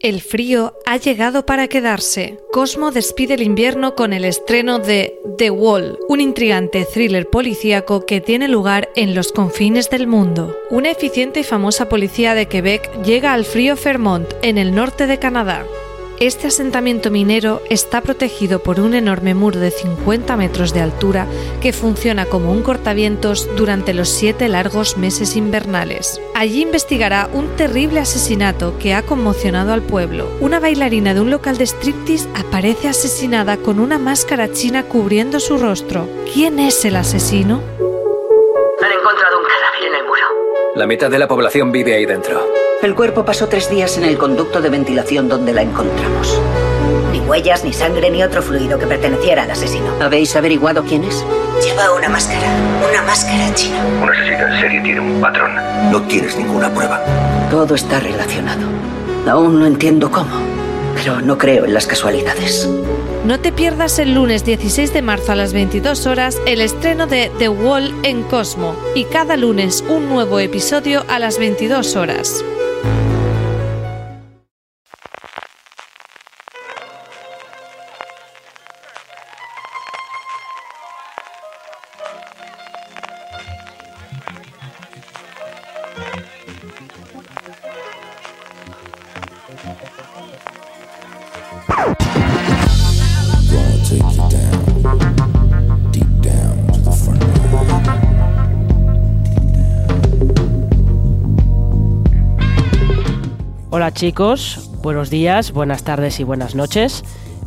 [0.00, 2.38] El frío ha llegado para quedarse.
[2.52, 8.20] Cosmo despide el invierno con el estreno de The Wall, un intrigante thriller policíaco que
[8.20, 10.54] tiene lugar en los confines del mundo.
[10.70, 15.18] Una eficiente y famosa policía de Quebec llega al frío Fairmont, en el norte de
[15.18, 15.64] Canadá.
[16.20, 21.26] Este asentamiento minero está protegido por un enorme muro de 50 metros de altura
[21.60, 26.20] que funciona como un cortavientos durante los siete largos meses invernales.
[26.36, 30.28] Allí investigará un terrible asesinato que ha conmocionado al pueblo.
[30.40, 35.58] Una bailarina de un local de striptease aparece asesinada con una máscara china cubriendo su
[35.58, 36.08] rostro.
[36.32, 37.60] ¿Quién es el asesino?
[38.80, 40.74] Han encontrado un cadáver en el muro.
[40.76, 42.63] La mitad de la población vive ahí dentro.
[42.84, 46.38] El cuerpo pasó tres días en el conducto de ventilación donde la encontramos.
[47.12, 49.86] Ni huellas, ni sangre, ni otro fluido que perteneciera al asesino.
[50.02, 51.24] ¿Habéis averiguado quién es?
[51.64, 52.46] Lleva una máscara.
[52.86, 53.82] Una máscara china.
[54.02, 55.52] Un asesino en serie tiene un patrón.
[55.90, 57.00] No tienes ninguna prueba.
[57.50, 58.60] Todo está relacionado.
[59.26, 60.42] Aún no entiendo cómo,
[60.94, 62.68] pero no creo en las casualidades.
[63.24, 67.32] No te pierdas el lunes 16 de marzo a las 22 horas el estreno de
[67.38, 72.44] The Wall en Cosmo y cada lunes un nuevo episodio a las 22 horas.
[103.94, 107.04] Chicos, buenos días, buenas tardes y buenas noches.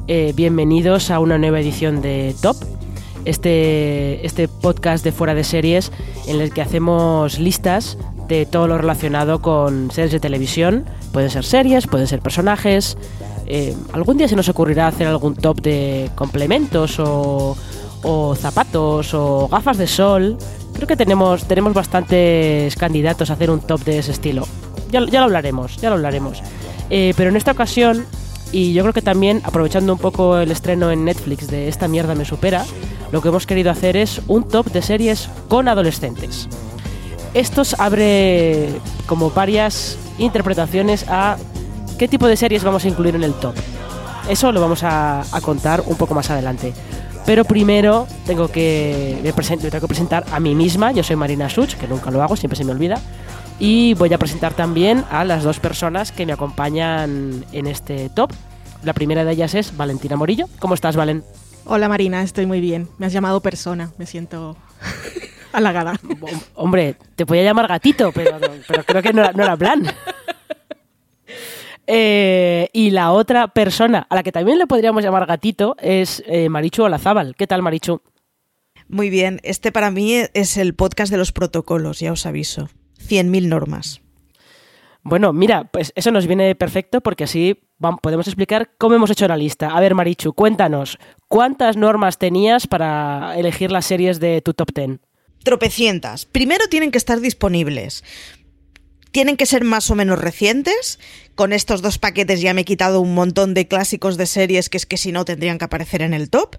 [0.08, 2.56] Eh, bienvenidos a una nueva edición de Top,
[3.26, 5.92] este, este podcast de fuera de series
[6.26, 7.98] en el que hacemos listas
[8.30, 10.86] de todo lo relacionado con series de televisión.
[11.12, 12.98] Pueden ser series, pueden ser personajes.
[13.46, 17.58] Eh, algún día se nos ocurrirá hacer algún top de complementos o,
[18.04, 20.38] o zapatos o gafas de sol.
[20.74, 24.48] Creo que tenemos, tenemos bastantes candidatos a hacer un top de ese estilo.
[24.92, 26.42] Ya, lo hablaremos, ya lo hablaremos.
[26.90, 28.06] Eh, pero en esta ocasión,
[28.52, 32.16] y yo creo que también aprovechando un poco el estreno en Netflix de Esta mierda
[32.16, 32.66] me supera,
[33.12, 36.48] lo que hemos querido hacer es un top de series con adolescentes.
[37.34, 38.70] Esto abre
[39.06, 41.38] como varias interpretaciones a
[41.98, 43.56] qué tipo de series vamos a incluir en el top.
[44.30, 46.74] Eso lo vamos a, contar un poco más adelante.
[47.26, 50.92] Pero primero tengo que, me tengo que presentar a mí misma.
[50.92, 53.00] Yo soy Marina Such, que nunca lo hago, siempre se me olvida.
[53.60, 58.32] Y voy a presentar también a las dos personas que me acompañan en este top.
[58.84, 60.46] La primera de ellas es Valentina Morillo.
[60.60, 61.24] ¿Cómo estás, Valen?
[61.66, 62.88] Hola Marina, estoy muy bien.
[63.00, 64.56] Me has llamado persona, me siento
[65.54, 65.94] halagada.
[66.04, 68.38] Hom- Hombre, te podía llamar gatito, pero,
[68.68, 69.84] pero creo que no era, no era plan.
[71.90, 76.50] Eh, y la otra persona a la que también le podríamos llamar gatito es eh,
[76.50, 77.34] Marichu Olazábal.
[77.38, 78.02] ¿Qué tal, Marichu?
[78.90, 82.68] Muy bien, este para mí es el podcast de los protocolos, ya os aviso.
[83.00, 84.02] 100.000 normas.
[85.04, 89.28] Bueno, mira, pues eso nos viene perfecto porque así vam- podemos explicar cómo hemos hecho
[89.28, 89.70] la lista.
[89.70, 90.98] A ver, Marichu, cuéntanos,
[91.30, 95.00] ¿cuántas normas tenías para elegir las series de tu top 10?
[95.44, 96.26] Tropecientas.
[96.26, 98.04] Primero tienen que estar disponibles.
[99.12, 101.00] Tienen que ser más o menos recientes.
[101.36, 104.76] Con estos dos paquetes ya me he quitado un montón de clásicos de series que
[104.78, 106.58] es que si no tendrían que aparecer en el top.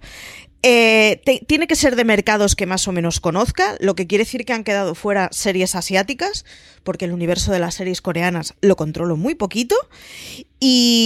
[0.63, 4.45] Eh, tiene que ser de mercados que más o menos conozca, lo que quiere decir
[4.45, 6.45] que han quedado fuera series asiáticas,
[6.83, 9.77] porque el universo de las series coreanas lo controlo muy poquito.
[10.59, 10.97] Y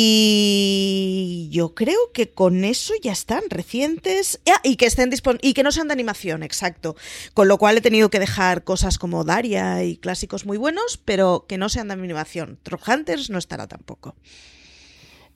[1.52, 4.40] yo creo que con eso ya están recientes.
[4.50, 5.10] Ah, y que estén
[5.42, 6.96] y que no sean de animación, exacto.
[7.34, 11.44] Con lo cual he tenido que dejar cosas como Daria y clásicos muy buenos, pero
[11.46, 12.58] que no sean de animación.
[12.86, 14.16] Hunters no estará tampoco.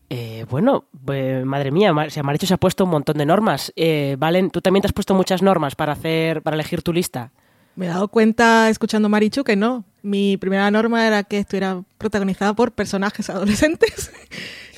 [0.08, 3.72] Eh, bueno, eh, madre mía, Marichu se ha puesto un montón de normas.
[3.76, 7.32] Eh, Valen, ¿tú también te has puesto muchas normas para hacer, para elegir tu lista?
[7.74, 9.84] Me he dado cuenta escuchando Marichu que no.
[10.02, 14.12] Mi primera norma era que estuviera protagonizada por personajes adolescentes.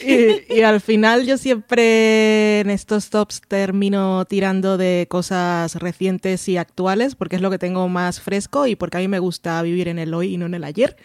[0.00, 6.56] y, y al final yo siempre en estos tops termino tirando de cosas recientes y
[6.56, 9.88] actuales porque es lo que tengo más fresco y porque a mí me gusta vivir
[9.88, 10.96] en el hoy y no en el ayer.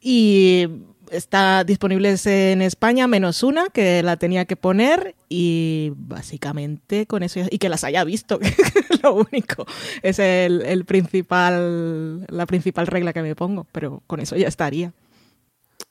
[0.00, 0.66] Y
[1.10, 7.40] está disponibles en España menos una que la tenía que poner y básicamente con eso
[7.50, 8.38] y que las haya visto
[9.02, 9.66] lo único
[10.02, 14.92] es el, el principal la principal regla que me pongo pero con eso ya estaría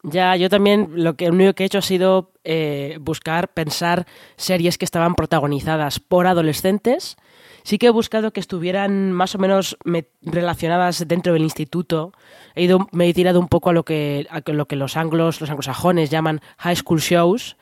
[0.03, 4.07] ya, yo también lo que lo único que he hecho ha sido eh, buscar, pensar
[4.37, 7.17] series que estaban protagonizadas por adolescentes.
[7.63, 9.77] Sí que he buscado que estuvieran más o menos
[10.21, 12.13] relacionadas dentro del instituto.
[12.55, 15.41] He ido, me he tirado un poco a lo que, a lo que los anglos,
[15.41, 17.57] los anglosajones llaman high school shows.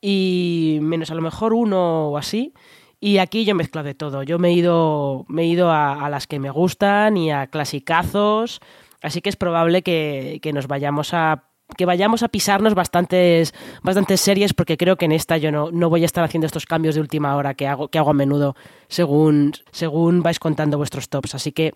[0.00, 2.52] Y menos a lo mejor uno o así.
[2.98, 4.22] Y aquí yo mezclo de todo.
[4.22, 7.48] Yo me he ido, me he ido a, a las que me gustan y a
[7.48, 8.60] clasicazos.
[9.02, 14.20] Así que es probable que, que nos vayamos a que vayamos a pisarnos bastantes, bastantes
[14.20, 16.94] series, porque creo que en esta yo no, no voy a estar haciendo estos cambios
[16.94, 18.56] de última hora que hago, que hago a menudo
[18.88, 21.34] según, según vais contando vuestros tops.
[21.34, 21.74] Así que,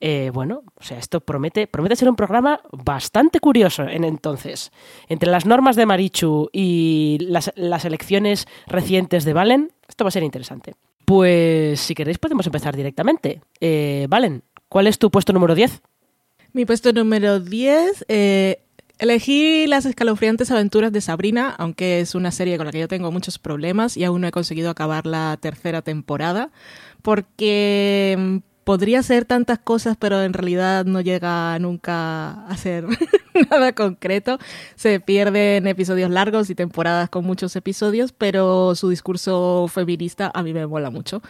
[0.00, 4.72] eh, bueno, o sea, esto promete, promete ser un programa bastante curioso en entonces.
[5.08, 10.12] Entre las normas de Marichu y las, las elecciones recientes de Valen, esto va a
[10.12, 10.74] ser interesante.
[11.04, 13.40] Pues si queréis podemos empezar directamente.
[13.60, 15.82] Eh, Valen, ¿cuál es tu puesto número 10?
[16.52, 18.62] Mi puesto número 10 eh,
[18.98, 23.10] Elegí las escalofriantes aventuras de Sabrina, aunque es una serie con la que yo tengo
[23.10, 26.52] muchos problemas y aún no he conseguido acabar la tercera temporada,
[27.02, 32.86] porque mm, podría ser tantas cosas, pero en realidad no llega nunca a ser
[33.50, 34.38] nada concreto.
[34.76, 40.52] Se pierden episodios largos y temporadas con muchos episodios, pero su discurso feminista a mí
[40.52, 41.20] me mola mucho.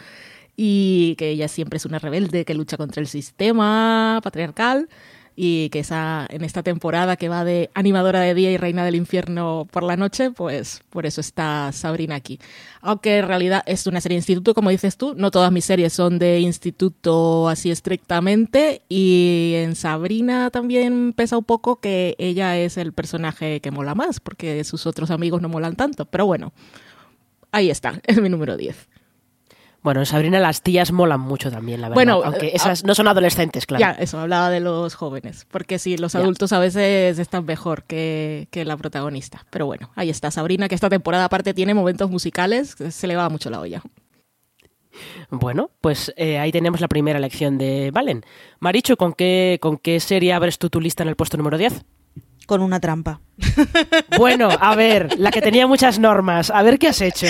[0.55, 4.87] Y que ella siempre es una rebelde que lucha contra el sistema patriarcal
[5.35, 8.95] y que esa, en esta temporada que va de animadora de día y reina del
[8.95, 12.39] infierno por la noche, pues por eso está Sabrina aquí.
[12.81, 15.91] Aunque en realidad es una serie de instituto, como dices tú, no todas mis series
[15.91, 22.77] son de instituto así estrictamente y en Sabrina también pesa un poco que ella es
[22.77, 26.53] el personaje que mola más, porque sus otros amigos no molan tanto, pero bueno,
[27.51, 28.87] ahí está, es mi número 10.
[29.85, 31.93] Bueno, en Sabrina las tías molan mucho también, la verdad.
[31.93, 33.81] Bueno, aunque eh, esas no son adolescentes, claro.
[33.81, 35.45] Ya, eso, hablaba de los jóvenes.
[35.51, 39.45] Porque sí, los adultos a veces están mejor que, la protagonista.
[39.51, 43.29] Pero bueno, ahí está Sabrina, que esta temporada aparte tiene momentos musicales, se le va
[43.29, 43.83] mucho la olla.
[45.29, 48.25] Bueno, pues eh, ahí tenemos la primera elección de Valen.
[48.59, 51.85] Maricho, ¿con qué, ¿con qué serie abres tú tu lista en el puesto número 10?
[52.47, 53.21] Con una trampa.
[54.17, 56.49] Bueno, a ver, la que tenía muchas normas.
[56.49, 57.27] A ver qué has hecho.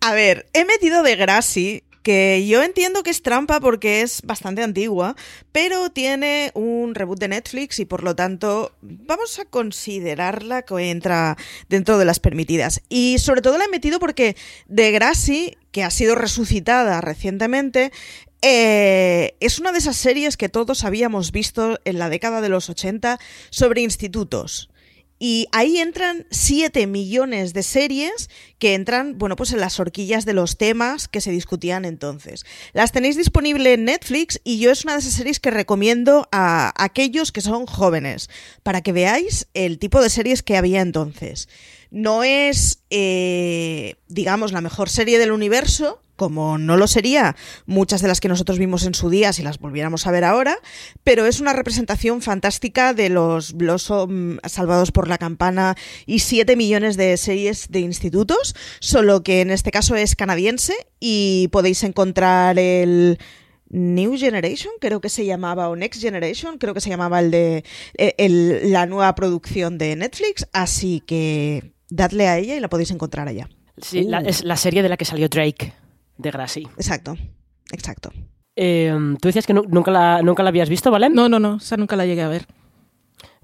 [0.00, 4.62] A ver, he metido de Grassi que yo entiendo que es trampa porque es bastante
[4.62, 5.14] antigua,
[5.52, 11.36] pero tiene un reboot de Netflix y por lo tanto vamos a considerarla que entra
[11.68, 12.80] dentro de las permitidas.
[12.88, 14.36] Y sobre todo la he metido porque
[14.68, 17.92] Degrassi, que ha sido resucitada recientemente,
[18.40, 22.70] eh, es una de esas series que todos habíamos visto en la década de los
[22.70, 23.18] 80
[23.50, 24.70] sobre institutos.
[25.18, 30.32] Y ahí entran 7 millones de series que entran, bueno, pues en las horquillas de
[30.32, 32.44] los temas que se discutían entonces.
[32.72, 36.72] Las tenéis disponible en Netflix y yo es una de esas series que recomiendo a
[36.82, 38.30] aquellos que son jóvenes,
[38.62, 41.48] para que veáis el tipo de series que había entonces.
[41.90, 48.08] No es, eh, digamos, la mejor serie del universo, como no lo sería muchas de
[48.08, 50.58] las que nosotros vimos en su día si las volviéramos a ver ahora,
[51.04, 55.76] pero es una representación fantástica de los Blossom salvados por la campana
[56.06, 61.48] y 7 millones de series de institutos, solo que en este caso es canadiense y
[61.52, 63.18] podéis encontrar el
[63.70, 67.64] New Generation, creo que se llamaba, o Next Generation, creo que se llamaba el de
[67.96, 73.28] e, la nueva producción de Netflix, así que dadle a ella y la podéis encontrar
[73.28, 73.48] allá.
[73.76, 74.16] Sí, uh.
[74.26, 75.74] es la serie de la que salió Drake
[76.16, 76.62] de Grassy.
[76.76, 77.16] Exacto,
[77.70, 78.12] exacto.
[78.56, 81.08] Em, Tú decías que nunca, la, nunca la habías visto, ¿vale?
[81.10, 82.46] No, no, no, o sea, nunca la llegué a ver.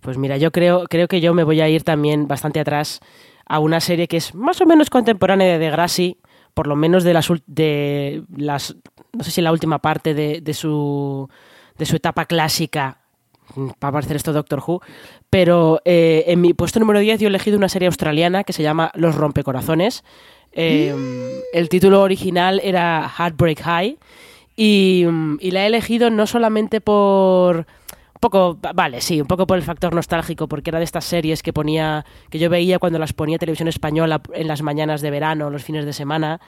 [0.01, 3.01] Pues mira, yo creo, creo que yo me voy a ir también bastante atrás
[3.47, 6.19] a una serie que es más o menos contemporánea de Degrassi,
[6.53, 8.77] por lo menos de las, de las
[9.13, 11.29] no sé si la última parte de, de, su,
[11.79, 13.04] de su etapa clásica,
[13.79, 14.81] para parecer esto Doctor Who,
[15.31, 18.63] pero eh, en mi puesto número 10 yo he elegido una serie australiana que se
[18.63, 20.05] llama Los Rompecorazones,
[20.55, 23.99] Em, el título original era Heartbreak High
[24.57, 25.05] y,
[25.51, 29.95] la he elegido no solamente por un poco, vale, sí, un poco por el factor
[29.95, 33.69] nostálgico, porque era de estas series que ponía, que yo veía cuando las ponía televisión
[33.69, 36.41] española en las mañanas de verano, los fines de semana,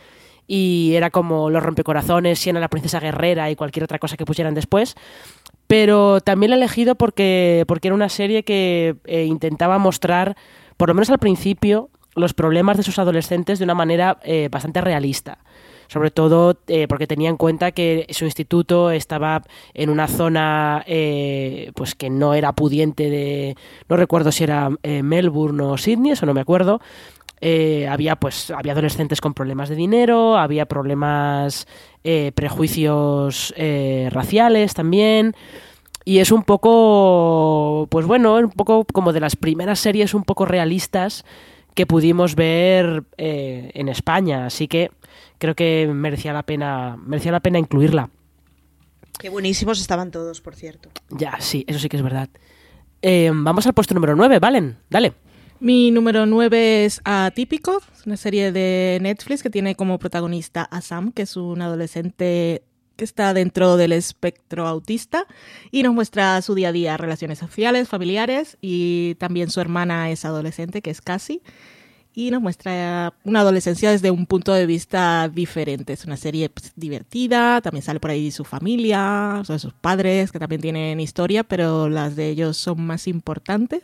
[0.47, 4.55] y era como Los rompecorazones, Siena la princesa guerrera y cualquier otra cosa que pusieran
[4.55, 4.95] después.
[5.67, 10.37] Pero también la he elegido porque, porque era una serie que eh, intentaba mostrar,
[10.77, 14.81] por lo menos al principio, los problemas de sus adolescentes de una manera eh, bastante
[14.81, 15.39] realista.
[15.89, 19.43] Sobre todo eh, porque tenía en cuenta que su instituto estaba
[19.73, 23.57] en una zona eh, pues que no era pudiente de.
[23.89, 26.81] No recuerdo si era Melbourne o Sydney, eso no me acuerdo.
[27.41, 31.67] Había pues había adolescentes con problemas de dinero, había problemas
[32.35, 33.55] prejuicios
[34.11, 35.35] raciales también.
[36.09, 40.47] Y es un poco, pues bueno, un poco como de las primeras series un poco
[40.47, 41.25] realistas
[41.77, 44.47] que pudimos ver eh, en España.
[44.47, 44.93] Así que
[45.39, 48.09] creo que merecía la pena, merecía la pena incluirla.
[49.19, 50.91] Qué buenísimos estaban todos, por cierto.
[51.11, 52.29] Ya, sí, eso sí que es verdad.
[53.03, 55.13] Eh, vamos al puesto número 9, Valen, dale.
[55.59, 60.83] Mi número 9 es Atípico, es una serie de Netflix que tiene como protagonista a
[60.83, 62.63] Sam, que es un adolescente
[62.97, 65.27] que está dentro del espectro autista
[65.71, 70.27] y nos muestra su día a día, relaciones sociales, familiares y también su hermana es
[70.27, 71.41] adolescente, que es Cassie,
[72.19, 75.93] y nos muestra una adolescencia desde un punto de vista diferente.
[75.93, 80.39] Es una serie pues, divertida, también sale por ahí su familia, son sus padres, que
[80.39, 83.83] también tienen historia, pero las de ellos son más importantes.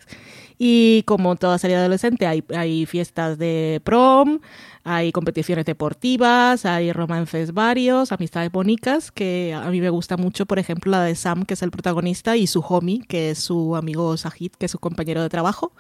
[0.57, 4.41] Y como toda serie adolescente, hay, hay fiestas de prom,
[4.83, 10.59] hay competiciones deportivas, hay romances varios, amistades bonitas, que a mí me gusta mucho, por
[10.59, 14.17] ejemplo, la de Sam, que es el protagonista, y su homie, que es su amigo
[14.17, 15.73] Sahid, que es su compañero de trabajo.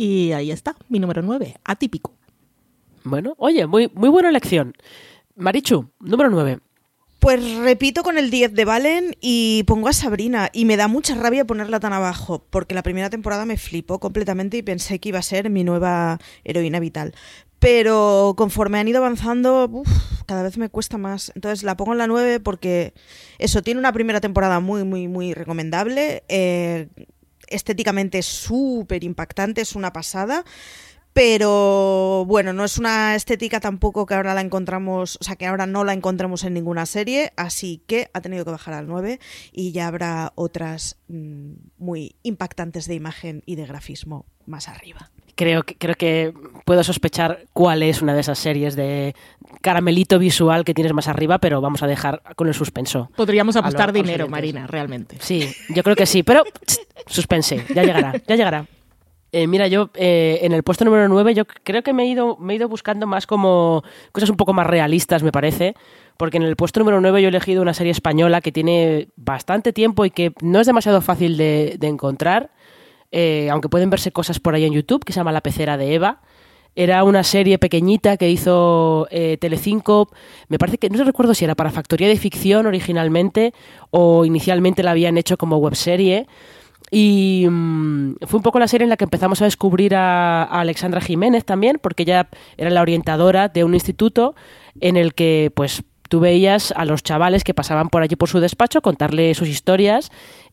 [0.00, 2.14] Y ahí está, mi número 9, atípico.
[3.04, 4.72] Bueno, oye, muy, muy buena elección.
[5.36, 6.58] Marichu, número 9.
[7.18, 10.48] Pues repito con el 10 de Valen y pongo a Sabrina.
[10.54, 14.56] Y me da mucha rabia ponerla tan abajo, porque la primera temporada me flipó completamente
[14.56, 17.12] y pensé que iba a ser mi nueva heroína vital.
[17.58, 19.82] Pero conforme han ido avanzando,
[20.24, 21.30] cada vez me cuesta más.
[21.34, 22.94] Entonces la pongo en la 9 porque
[23.36, 26.24] eso, tiene una primera temporada muy, muy, muy recomendable.
[26.28, 26.88] Eh,
[27.50, 30.44] estéticamente es súper impactante, es una pasada.
[31.12, 35.66] Pero bueno, no es una estética tampoco que ahora la encontramos, o sea, que ahora
[35.66, 39.18] no la encontramos en ninguna serie, así que ha tenido que bajar al 9
[39.50, 45.10] y ya habrá otras mm, muy impactantes de imagen y de grafismo más arriba.
[45.40, 46.34] Creo que, creo que
[46.66, 49.14] puedo sospechar cuál es una de esas series de
[49.62, 53.08] caramelito visual que tienes más arriba, pero vamos a dejar con el suspenso.
[53.16, 55.16] Podríamos apostar dinero, Marina, realmente.
[55.20, 56.44] Sí, yo creo que sí, pero
[57.06, 58.66] suspense, ya llegará, ya llegará.
[59.32, 62.36] Eh, mira, yo eh, en el puesto número 9 yo creo que me he, ido,
[62.36, 63.82] me he ido buscando más como
[64.12, 65.74] cosas un poco más realistas, me parece,
[66.16, 69.72] porque en el puesto número 9 yo he elegido una serie española que tiene bastante
[69.72, 72.50] tiempo y que no es demasiado fácil de, encontrar,
[73.12, 75.94] eh, aunque pueden verse cosas por ahí en YouTube, que se llama La pecera de
[75.94, 76.20] Eva.
[76.76, 79.08] Era una serie pequeñita que hizo
[79.40, 80.08] Telecinco,
[80.48, 83.52] me parece que no recuerdo si era para Factoría de Ficción originalmente
[83.90, 86.28] o inicialmente la habían hecho como webserie.
[86.90, 91.00] Y mm, fue un poco la serie en la que empezamos a descubrir a, Alexandra
[91.00, 94.34] Jiménez también, porque ella era la orientadora de un instituto
[94.80, 98.40] en el que pues tú veías a los chavales que pasaban por allí por su
[98.40, 100.10] despacho contarle sus historias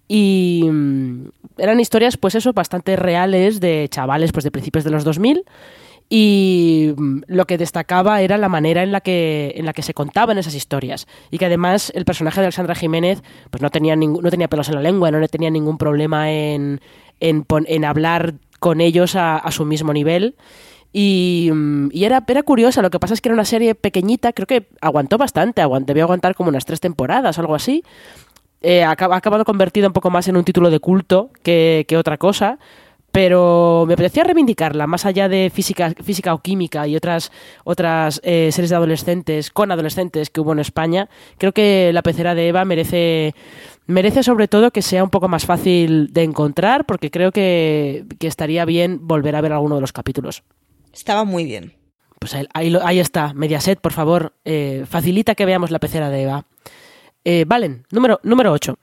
[0.08, 5.04] y mm, eran historias pues eso bastante reales de chavales pues de principios de los
[5.04, 5.44] 2000
[6.10, 9.94] y mm, lo que destacaba era la manera en la que en la que se
[9.94, 11.08] contaban esas historias.
[11.32, 14.76] Y que además el personaje de Alexandra Jiménez pues no tenía no tenía pelos en
[14.76, 16.82] la lengua no tenía ningún problema en,
[17.20, 20.36] en, hablar con ellos a, su mismo nivel.
[20.94, 24.32] Y, mm, y, era, era curiosa, lo que pasa es que era una serie pequeñita,
[24.34, 27.84] creo que aguantó bastante, debió aguantar como unas tres temporadas, algo así.
[28.62, 32.18] Eh, ha, acabado convertida un poco más en un título de culto que, que otra
[32.18, 32.58] cosa,
[33.18, 37.32] pero me apetecía reivindicarla, más allá de física, física o química y otras,
[37.64, 41.10] otras eh, series de adolescentes, con adolescentes que hubo en España.
[41.40, 43.34] Creo que la pecera de Eva merece,
[43.88, 48.66] merece sobre todo que sea un poco más fácil de encontrar, porque creo que, estaría
[48.66, 50.44] bien volver a ver alguno de los capítulos.
[50.94, 51.74] Estaba muy bien.
[52.20, 56.46] Pues ahí, ahí, está, Mediaset, por favor, eh, facilita que veamos la pecera de Eva.
[57.30, 58.80] Eh, Valen, número, número 8.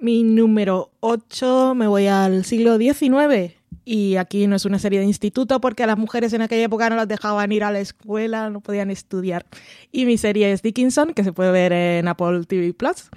[0.00, 3.54] Mi número 8, me voy al siglo XIX.
[3.84, 6.90] Y aquí no es una serie de instituto porque a las mujeres en aquella época
[6.90, 9.46] no las dejaban ir a la escuela, no podían estudiar.
[9.92, 13.10] Y mi serie es Dickinson, que se puede ver en Apple TV Plus.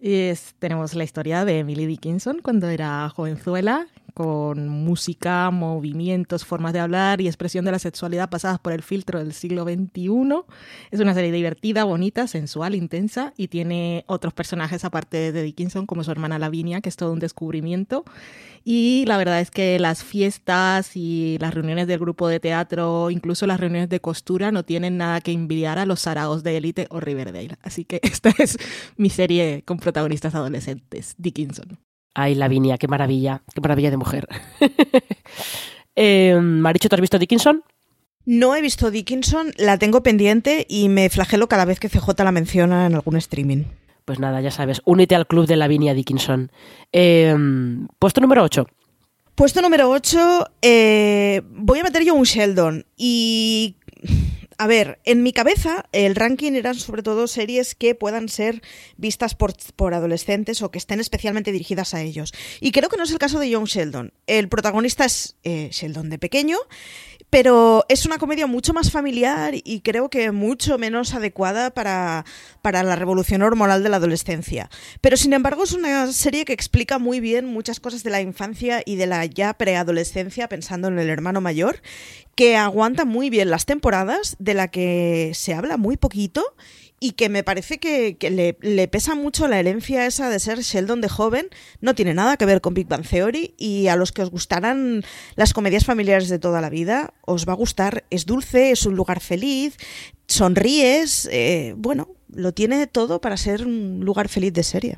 [0.00, 0.30] Y
[0.60, 7.20] tenemos la historia de Emily Dickinson cuando era jovenzuela con música, movimientos, formas de hablar
[7.20, 10.44] y expresión de la sexualidad pasadas por el filtro del siglo XXI.
[10.92, 16.04] Es una serie divertida, bonita, sensual, intensa y tiene otros personajes aparte de Dickinson como
[16.04, 18.04] su hermana Lavinia, que es todo un descubrimiento.
[18.64, 23.46] Y la verdad es que las fiestas y las reuniones del grupo de teatro, incluso
[23.46, 27.00] las reuniones de costura, no tienen nada que envidiar a los Saraos de Elite o
[27.00, 27.58] Riverdale.
[27.62, 28.56] Así que esta es
[28.96, 31.83] mi serie con protagonistas adolescentes, Dickinson.
[32.14, 34.28] Ay, Lavinia, qué maravilla, qué maravilla de mujer.
[35.96, 37.64] eh, Maricho, ¿tú has visto Dickinson?
[38.24, 42.32] No he visto Dickinson, la tengo pendiente y me flagelo cada vez que CJ la
[42.32, 43.64] menciona en algún streaming.
[44.04, 46.50] Pues nada, ya sabes, únete al club de Lavinia Dickinson.
[46.92, 47.34] Eh,
[47.98, 48.66] puesto número 8.
[49.34, 52.86] Puesto número 8, eh, voy a meter yo un Sheldon.
[52.96, 53.76] Y
[54.64, 58.62] a ver, en mi cabeza el ranking eran sobre todo series que puedan ser
[58.96, 62.32] vistas por, por, adolescentes o que estén especialmente dirigidas a ellos.
[62.62, 64.14] Y creo que no es el caso de Young Sheldon.
[64.26, 66.56] El protagonista es eh, Sheldon de pequeño,
[67.28, 72.24] pero es una comedia mucho más familiar y creo que mucho menos adecuada para,
[72.62, 74.70] para la revolución hormonal de la adolescencia.
[75.02, 78.82] Pero sin embargo es una serie que explica muy bien muchas cosas de la infancia
[78.86, 81.82] y de la ya preadolescencia pensando en el hermano mayor
[82.34, 86.54] que aguanta muy bien las temporadas, de la que se habla muy poquito
[87.00, 88.16] y que me parece que,
[88.62, 91.48] le, pesa mucho la herencia esa de ser Sheldon de joven.
[91.82, 95.04] No tiene nada que ver con Big Bang Theory y a los que os gustarán
[95.36, 98.04] las comedias familiares de toda la vida, os va a gustar.
[98.08, 99.76] Es dulce, es un lugar feliz,
[100.28, 104.96] sonríes, eh, bueno, lo tiene todo para ser un lugar feliz de serie.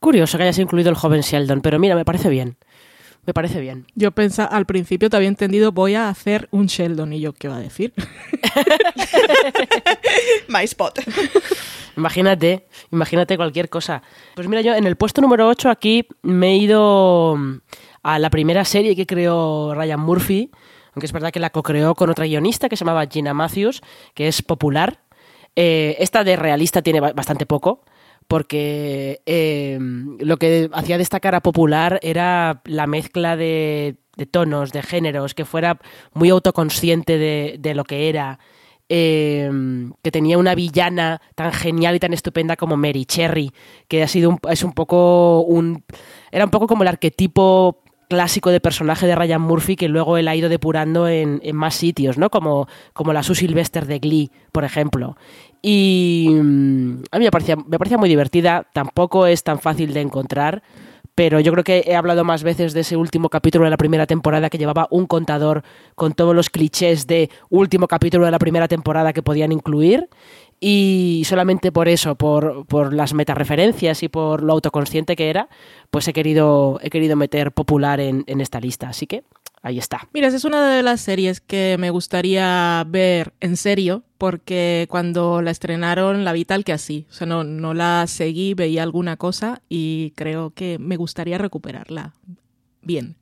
[0.00, 2.56] Curioso que hayas incluido el joven Sheldon, pero mira, me parece bien.
[3.26, 3.86] Me parece bien.
[3.94, 7.12] Yo pensaba, al principio te había entendido, voy a hacer un Sheldon.
[7.12, 7.94] ¿Y yo qué va a decir?
[10.48, 11.00] My spot.
[11.96, 14.02] Imagínate, imagínate cualquier cosa.
[14.34, 17.38] Pues mira, yo en el puesto número 8 aquí me he ido
[18.02, 20.50] a la primera serie que creó Ryan Murphy,
[20.94, 23.80] aunque es verdad que la co-creó con otra guionista que se llamaba Gina Matthews,
[24.14, 25.00] que es popular.
[25.56, 27.84] Eh, esta de realista tiene bastante poco,
[28.26, 29.78] porque eh,
[30.18, 35.44] lo que hacía destacar a Popular era la mezcla de, de tonos, de géneros, que
[35.44, 35.78] fuera
[36.12, 38.38] muy autoconsciente de, lo que era,
[38.88, 39.50] eh,
[40.02, 43.52] que tenía una villana tan genial y tan estupenda como Mary Cherry,
[43.88, 45.84] que ha sido un, es un poco un
[46.30, 47.83] era un poco como el arquetipo
[48.14, 51.74] clásico de personaje de Ryan Murphy que luego él ha ido depurando en, en más
[51.74, 52.30] sitios, ¿no?
[52.30, 55.16] Como, como la Sue Sylvester de Glee, por ejemplo.
[55.60, 60.62] Y a mí me parecía, me parecía muy divertida, tampoco es tan fácil de encontrar,
[61.16, 64.06] pero yo creo que he hablado más veces de ese último capítulo de la primera
[64.06, 65.64] temporada que llevaba un contador
[65.96, 70.08] con todos los clichés de último capítulo de la primera temporada que podían incluir
[70.66, 75.50] y solamente por eso, por, por las metareferencias y por lo autoconsciente que era,
[75.90, 78.88] pues he querido, he querido meter popular en, en esta lista.
[78.88, 79.24] Así que
[79.60, 80.08] ahí está.
[80.14, 85.42] Mira, esa es una de las series que me gustaría ver en serio, porque cuando
[85.42, 87.04] la estrenaron la vi tal que así.
[87.10, 92.14] O sea, no, no la seguí, veía alguna cosa y creo que me gustaría recuperarla
[92.80, 93.16] bien.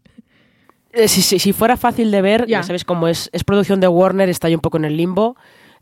[0.93, 3.81] Eh, si, si, si, fuera fácil de ver, ya, ya sabes cómo es, es producción
[3.81, 5.35] de Warner, está ahí un poco en el limbo.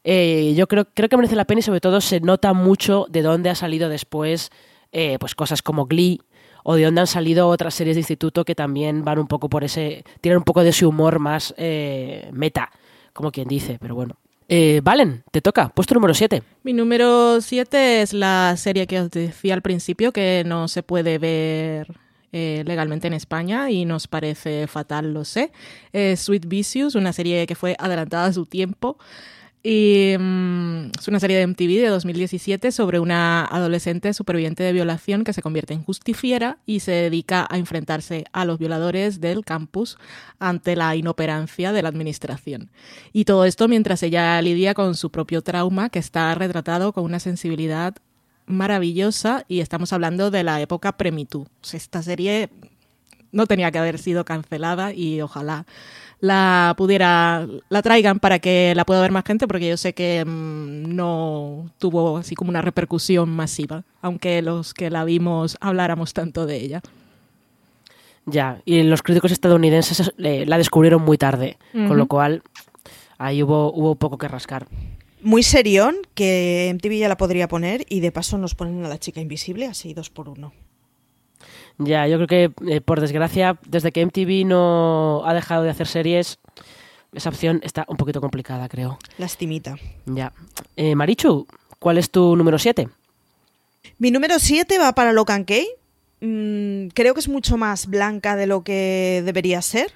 [0.05, 3.23] Eh, yo creo, creo que merece la pena y sobre todo se nota mucho de
[3.23, 4.51] dónde ha salido después
[4.93, 6.21] eh, pues cosas como Glee
[6.65, 9.63] o de dónde han salido otras series de instituto que también van un poco por
[9.63, 12.71] ese, tienen un poco de ese humor más eh, meta,
[13.13, 14.17] como quien dice, pero bueno.
[14.83, 16.43] Valen, te toca, puesto número 7.
[16.65, 21.19] Mi número 7 es la serie que os decía al principio que no se puede
[21.19, 21.87] ver
[22.33, 25.53] legalmente en España y nos parece fatal, lo sé.
[25.93, 28.99] Sweet Vicious, una serie que fue adelantada a su tiempo.
[29.63, 35.23] Y um, es una serie de MTV de 2017 sobre una adolescente superviviente de violación
[35.23, 39.99] que se convierte en justifiera y se dedica a enfrentarse a los violadores del campus
[40.39, 42.71] ante la inoperancia de la administración.
[43.13, 47.21] Y todo esto mientras ella lidia con su propio trauma que está retratado con una
[47.21, 47.97] sensibilidad
[48.47, 51.47] maravillosa y estamos hablando de la época premitú.
[51.71, 52.49] Esta serie
[53.31, 55.67] no tenía que haber sido cancelada y ojalá
[56.21, 60.25] la pudiera, la traigan para que la pueda ver más gente, porque yo sé que
[60.25, 66.47] mmm, no tuvo así como una repercusión masiva, aunque los que la vimos habláramos tanto
[66.47, 66.83] de ella.
[68.27, 71.89] Ya, y los críticos estadounidenses eh, la descubrieron muy tarde, uh -huh.
[71.89, 72.43] con lo cual
[73.19, 74.67] ahí hubo, hubo poco que rascar.
[75.23, 78.99] Muy serión, que MTV ya la podría poner y de paso nos ponen a la
[78.99, 80.53] chica invisible, así dos por uno.
[81.83, 85.87] Ya, yo creo que eh, por desgracia, desde que MTV no ha dejado de hacer
[85.87, 86.39] series,
[87.15, 88.99] esa opción está un poquito complicada, creo.
[89.17, 89.77] Lastimita.
[90.05, 90.33] Ya.
[90.77, 91.47] Eh, Marichu,
[91.79, 92.89] ¿cuál es tu número 7?
[93.99, 95.67] Mi número 7 va para Locan Key.
[96.21, 99.91] Mm, creo que es mucho más blanca de lo que debería ser.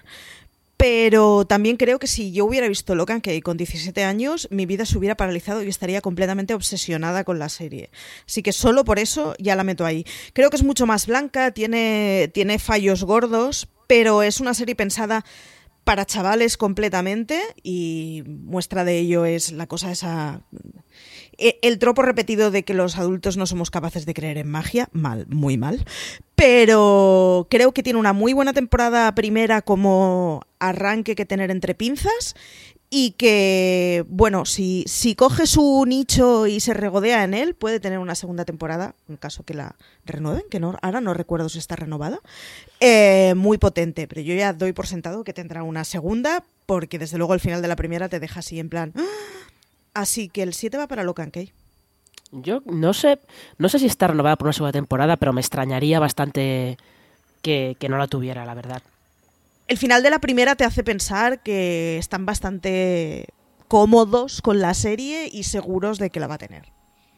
[0.76, 4.84] Pero también creo que si yo hubiera visto Locan Key con 17 años, mi vida
[4.84, 7.90] se hubiera paralizado y estaría completamente obsesionada con la serie.
[8.26, 10.04] Así que solo por eso ya la meto ahí.
[10.32, 15.24] Creo que es mucho más blanca, tiene, tiene fallos gordos, pero es una serie pensada
[15.84, 20.42] para chavales completamente y muestra de ello es la cosa esa
[21.62, 25.26] el tropo repetido de que los adultos no somos capaces de creer en magia, mal,
[25.28, 25.84] muy mal.
[26.34, 32.34] Pero creo que tiene una muy buena temporada primera como arranque que tener entre pinzas
[32.96, 37.98] y que, bueno, si, si coge su nicho y se regodea en él, puede tener
[37.98, 41.74] una segunda temporada, en caso que la renueven, que no, ahora no recuerdo si está
[41.74, 42.20] renovada,
[42.78, 47.18] eh, muy potente, pero yo ya doy por sentado que tendrá una segunda, porque desde
[47.18, 48.92] luego el final de la primera te deja así en plan...
[48.96, 49.02] ¡ah!
[49.94, 51.52] Así que el 7 va para Locan Key.
[52.32, 53.20] Yo no sé,
[53.58, 56.76] no sé si está renovada por una segunda temporada, pero me extrañaría bastante
[57.42, 58.82] que, que no la tuviera, la verdad.
[59.68, 63.26] El final de la primera te hace pensar que están bastante
[63.68, 66.64] cómodos con la serie y seguros de que la va a tener.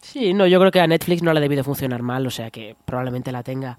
[0.02, 2.50] Sí, no, yo creo que a Netflix no le ha debido funcionar mal, o sea
[2.50, 3.78] que probablemente la tenga.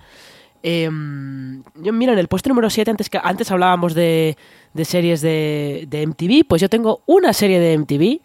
[0.64, 4.36] Em, yo, mira, en el puesto número 7, antes, que, antes hablábamos de,
[4.74, 8.20] de series de, de, MTV, pues yo tengo una serie de MTV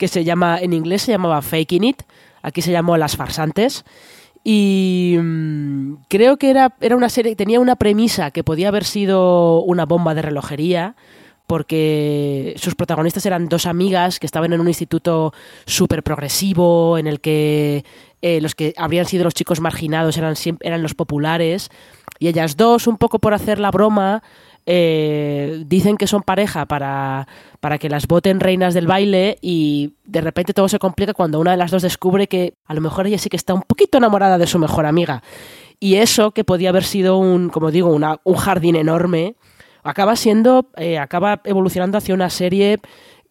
[0.00, 2.02] que se llama, en inglés se llamaba Faking It,
[2.40, 3.84] aquí se llamó Las Farsantes.
[4.42, 9.60] Y mmm, creo que era, era una serie, tenía una premisa que podía haber sido
[9.60, 10.96] una bomba de relojería,
[11.46, 15.34] porque sus protagonistas eran dos amigas que estaban en un instituto
[15.66, 17.84] súper progresivo, en el que
[18.22, 21.68] eh, los que habrían sido los chicos marginados eran, eran los populares,
[22.18, 24.22] y ellas dos, un poco por hacer la broma,
[24.72, 27.26] eh, dicen que son pareja para,
[27.58, 31.50] para que las voten reinas del baile y de repente todo se complica cuando una
[31.50, 34.38] de las dos descubre que a lo mejor ella sí que está un poquito enamorada
[34.38, 35.24] de su mejor amiga.
[35.80, 39.34] Y eso, que podía haber sido un, como digo, una, un jardín enorme,
[39.82, 42.78] acaba siendo, eh, acaba evolucionando hacia una serie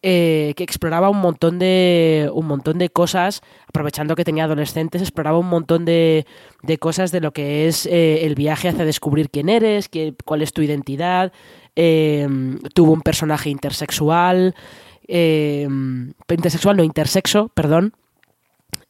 [0.01, 5.37] eh, que exploraba un montón de un montón de cosas, aprovechando que tenía adolescentes, exploraba
[5.37, 6.25] un montón de,
[6.63, 10.41] de cosas de lo que es eh, el viaje hacia descubrir quién eres, qué, cuál
[10.41, 11.33] es tu identidad.
[11.75, 12.27] Eh,
[12.73, 14.55] tuvo un personaje intersexual,
[15.07, 15.67] eh,
[16.29, 17.93] intersexual, no intersexo, perdón.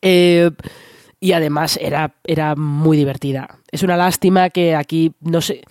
[0.02, 3.58] y además era, era muy divertida.
[3.72, 5.64] Es una lástima que aquí, no sé,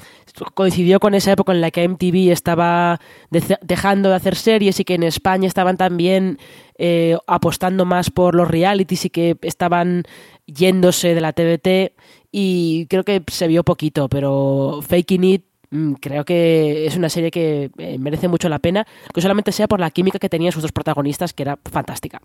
[0.55, 4.85] coincidió con esa época en la que MTV estaba de dejando de hacer series y
[4.85, 6.39] que en España estaban también
[6.77, 10.05] eh, apostando más por los realities y que estaban
[10.47, 11.93] yéndose de la TVT
[12.31, 17.31] y creo que se vio poquito, pero Faking It mm, creo que es una serie
[17.31, 20.63] que eh, merece mucho la pena, que solamente sea por la química que tenían sus
[20.63, 22.21] dos protagonistas, que era fantástica.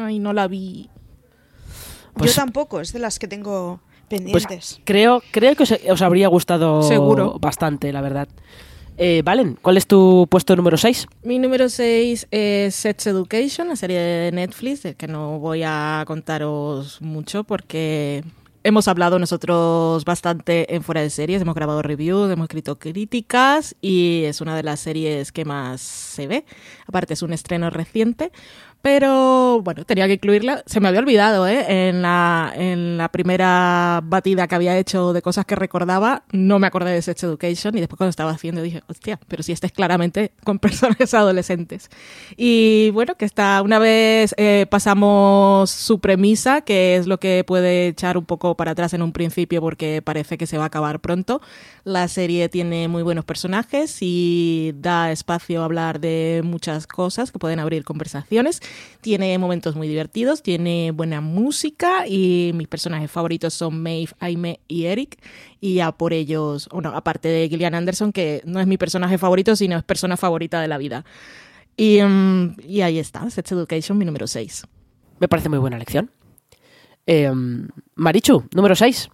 [0.00, 0.88] Ay, no la vi.
[2.14, 3.80] Pues, Yo tampoco, es de las que tengo
[4.16, 4.46] pendientes.
[4.46, 7.38] Pues creo, creo que os, os, habría gustado Seguro.
[7.40, 8.28] bastante, la verdad.
[8.98, 11.06] Eh, Valen, ¿cuál es tu puesto número 6?
[11.24, 16.04] Mi número 6 es Sex Education, la serie de Netflix, de que no voy a
[16.06, 18.22] contaros mucho porque
[18.64, 24.24] hemos hablado nosotros bastante en fuera de series, hemos grabado reviews, hemos escrito críticas y
[24.24, 26.44] es una de las series que más se ve.
[26.86, 28.30] Aparte es un estreno reciente,
[28.82, 30.64] pero bueno, tenía que incluirla.
[30.66, 31.88] Se me había olvidado, ¿eh?
[31.88, 36.66] En la, en la primera batida que había hecho de cosas que recordaba, no me
[36.66, 39.72] acordé de Sex Education y después cuando estaba haciendo dije, hostia, pero si este es
[39.72, 41.90] claramente con personas adolescentes.
[42.36, 47.86] Y bueno, que está, una vez eh, pasamos su premisa, que es lo que puede
[47.86, 50.98] echar un poco para atrás en un principio porque parece que se va a acabar
[50.98, 51.40] pronto.
[51.84, 57.38] La serie tiene muy buenos personajes y da espacio a hablar de muchas cosas que
[57.38, 58.60] pueden abrir conversaciones
[59.00, 64.84] tiene momentos muy divertidos, tiene buena música y mis personajes favoritos son Maeve, Aime y
[64.84, 65.18] Eric.
[65.60, 69.56] Y ya por ellos, bueno, aparte de Gillian Anderson, que no es mi personaje favorito,
[69.56, 71.04] sino es persona favorita de la vida.
[71.76, 74.64] Y, um, y ahí está, Sex Education, mi número 6.
[75.18, 76.10] Me parece muy buena elección.
[77.06, 77.32] Eh,
[77.94, 79.08] Marichu, número 6.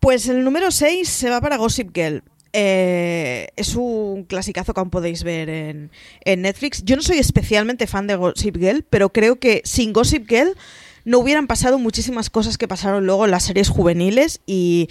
[0.00, 2.22] Pues el número 6 se va para Gossip Girl.
[2.52, 5.90] Eh, es un clasicazo que podéis ver en,
[6.24, 6.84] en, Netflix.
[6.84, 10.56] Yo no soy especialmente fan de Gossip Girl, pero creo que sin Gossip Girl
[11.04, 14.88] no hubieran pasado muchísimas cosas que pasaron luego en las series juveniles y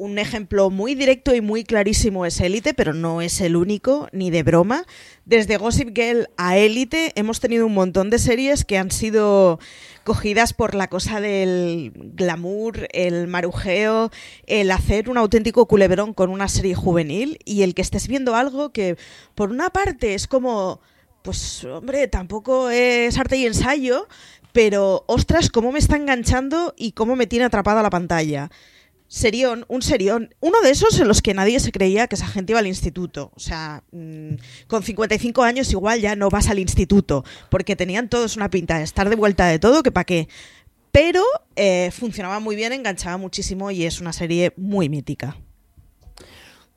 [0.00, 4.30] un ejemplo muy directo y muy clarísimo es Élite, pero no es el único, ni
[4.30, 4.86] de broma.
[5.26, 9.60] Desde Gossip Girl a Élite hemos tenido un montón de series que han sido
[10.04, 14.10] cogidas por la cosa del glamour, el marujeo,
[14.46, 18.72] el hacer un auténtico culebrón con una serie juvenil y el que estés viendo algo
[18.72, 18.96] que
[19.34, 20.80] por una parte es como,
[21.20, 24.08] pues hombre, tampoco es arte y ensayo,
[24.52, 28.50] pero ostras, cómo me está enganchando y cómo me tiene atrapada la pantalla
[29.10, 30.34] serión, un serión.
[30.38, 33.32] Uno de esos en los que nadie se creía que esa gente iba al instituto.
[33.34, 34.36] O sea, mmm,
[34.68, 38.84] con 55 años igual ya no vas al instituto, porque tenían todos una pinta de
[38.84, 40.28] estar de vuelta de todo, que para qué.
[40.92, 41.24] Pero
[41.56, 45.36] eh, funcionaba muy bien, enganchaba muchísimo y es una serie muy mítica.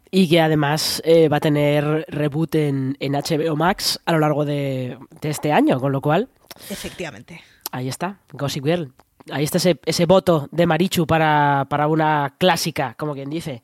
[0.10, 4.46] Y que además eh, va a tener reboot en, en, HBO Max a lo largo
[4.46, 6.30] de, de este año, con lo cual...
[6.69, 7.41] Efectivamente.
[7.72, 8.93] Ahí está, Gossip Girl
[9.31, 13.62] ahí está ese, ese voto de Marichu para, para, una clásica, como quien dice.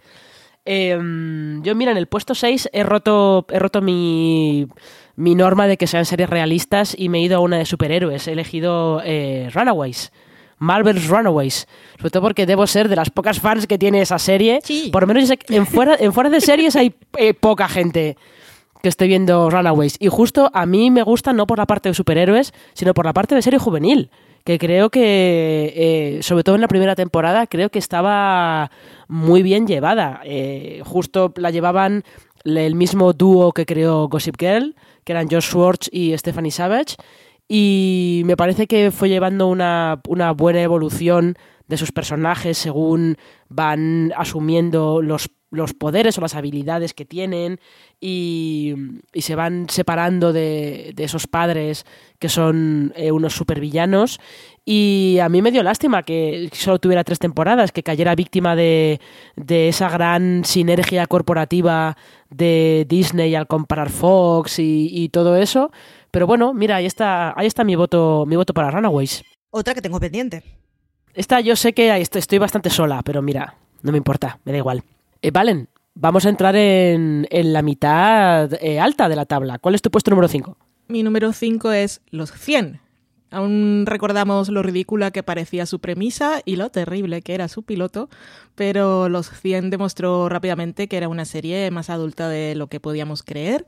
[0.65, 4.67] Em, yo, mira, en el puesto 6 he roto, he roto mi,
[5.15, 8.27] mi norma de que sean series realistas y me he ido a una de superhéroes.
[8.27, 10.11] He elegido eh, Runaways.
[10.59, 11.67] Marvel's Runaways.
[11.97, 14.59] Sobre todo porque debo ser de las pocas fans que tiene esa serie.
[14.91, 18.17] Por lo menos en fuera, en fuera de series hay eh, poca gente
[18.83, 19.95] que esté viendo Runaways.
[19.99, 23.13] Y justo a mí me gusta no por la parte de superhéroes, sino por la
[23.13, 24.11] parte de serie juvenil.
[24.49, 28.71] Que creo que, eh, sobre todo en la primera temporada, creo que estaba
[29.07, 30.21] muy bien llevada.
[30.25, 32.03] Eh, justo la llevaban
[32.43, 36.95] el mismo dúo que creó Gossip Girl, que eran Josh Schwartz y Stephanie Savage
[37.47, 41.35] y me parece que fue llevando una, una buena evolución
[41.67, 43.17] de sus personajes según
[43.49, 47.59] van asumiendo los, los poderes o las habilidades que tienen
[47.99, 48.75] y,
[49.13, 51.85] y se van separando de, de, esos padres
[52.19, 54.19] que son eh, unos supervillanos
[54.63, 59.01] y a mí me dio lástima que solo tuviera tres temporadas, que cayera víctima de,
[59.35, 61.97] de esa gran sinergia corporativa
[62.29, 65.71] de Disney al comparar Fox y, y todo eso
[66.11, 69.23] pero bueno, mira, ahí está, ahí está mi voto, mi voto para Runaways.
[69.51, 70.43] Otra que tengo pendiente.
[71.13, 74.83] Esta yo sé que estoy bastante sola, pero mira, no me importa, me da igual.
[75.21, 79.59] Eh, Valen, vamos a entrar en, la mitad eh, alta de la tabla.
[79.59, 80.57] ¿Cuál es tu puesto número 5?
[80.87, 82.79] Mi número 5 es Los 100.
[83.31, 88.09] Aún recordamos lo ridícula que parecía su premisa y lo terrible que era su piloto,
[88.55, 93.21] pero Los 100 demostró rápidamente que era una serie más adulta de lo que podíamos
[93.21, 93.67] creer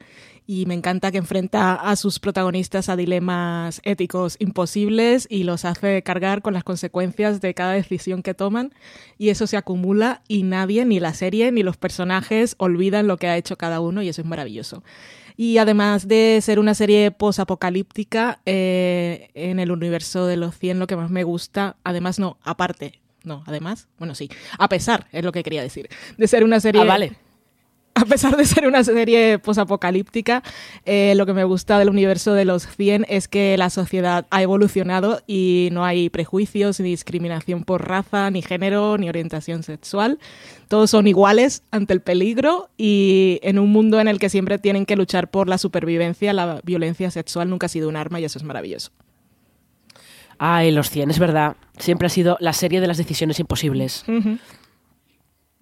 [0.51, 6.03] y me encanta que enfrenta a sus protagonistas a dilemas éticos imposibles y los hace
[6.03, 8.73] cargar con las consecuencias de cada decisión que toman
[9.17, 13.29] y eso se acumula y nadie, ni la serie ni los personajes olvidan lo que
[13.29, 14.83] ha hecho cada uno y eso es maravilloso.
[15.37, 20.87] Y además de ser una serie posapocalíptica, eh, en el universo de los 100 lo
[20.87, 25.31] que más me gusta, además no, aparte, no, además, bueno, sí, a pesar, es lo
[25.31, 25.87] que quería decir,
[26.17, 26.81] de ser una serie...
[26.81, 27.30] Ah, vale
[27.95, 30.43] a pesar de ser una serie posapocalíptica,
[30.85, 34.41] eh, lo que me gusta del universo de los 100 es que la sociedad ha
[34.41, 40.19] evolucionado y no hay prejuicios ni discriminación por raza, ni género, ni orientación sexual.
[40.67, 44.85] Todos son iguales ante el peligro y en un mundo en el que siempre tienen
[44.85, 48.39] que luchar por la supervivencia, la violencia sexual nunca ha sido un arma y eso
[48.39, 48.91] es maravilloso.
[50.37, 51.55] Ay, los 100, es verdad.
[51.77, 54.03] Siempre ha sido la serie de las decisiones imposibles.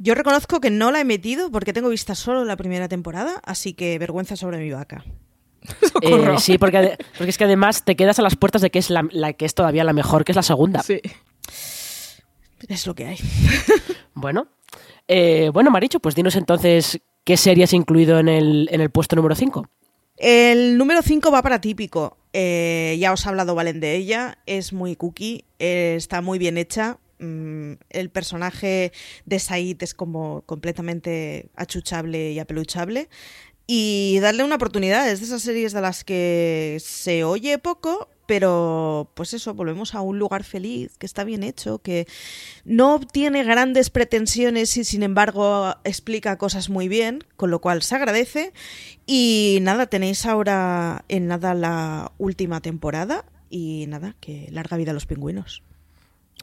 [0.02, 3.74] Yo reconozco que no la he metido porque tengo vista solo la primera temporada, así
[3.74, 5.04] que vergüenza sobre mi vaca.
[6.02, 8.90] Eh, sí, porque, porque, es que además te quedas a las puertas de que es
[8.90, 10.82] la, que es todavía la mejor, que es la segunda.
[10.82, 11.02] Sí.
[12.70, 13.18] Es lo que hay.
[14.14, 14.48] bueno.
[15.10, 19.18] Eh, bueno, Maricho, pues dinos entonces qué serie has incluido en el, en el puesto
[19.18, 19.68] número 5.
[20.16, 22.18] El número 5 va para típico.
[22.32, 24.38] Eh, ya os ha hablado Valen de ella.
[24.46, 26.98] Es muy cookie, está muy bien hecha.
[27.20, 28.92] Mm, el personaje
[29.26, 33.10] de Said es como completamente achuchable y apeluchable.
[33.68, 39.12] Y darle una oportunidad, es de esas series de las que se oye poco, pero
[39.16, 42.08] pues eso, volvemos a un lugar feliz, que está bien hecho, que
[42.66, 47.96] no tiene grandes pretensiones y sin embargo explica cosas muy bien, con lo cual se
[47.96, 48.54] agradece.
[49.06, 54.94] Y nada, tenéis ahora en nada la última temporada y nada, que larga vida a
[54.96, 55.64] los pingüinos.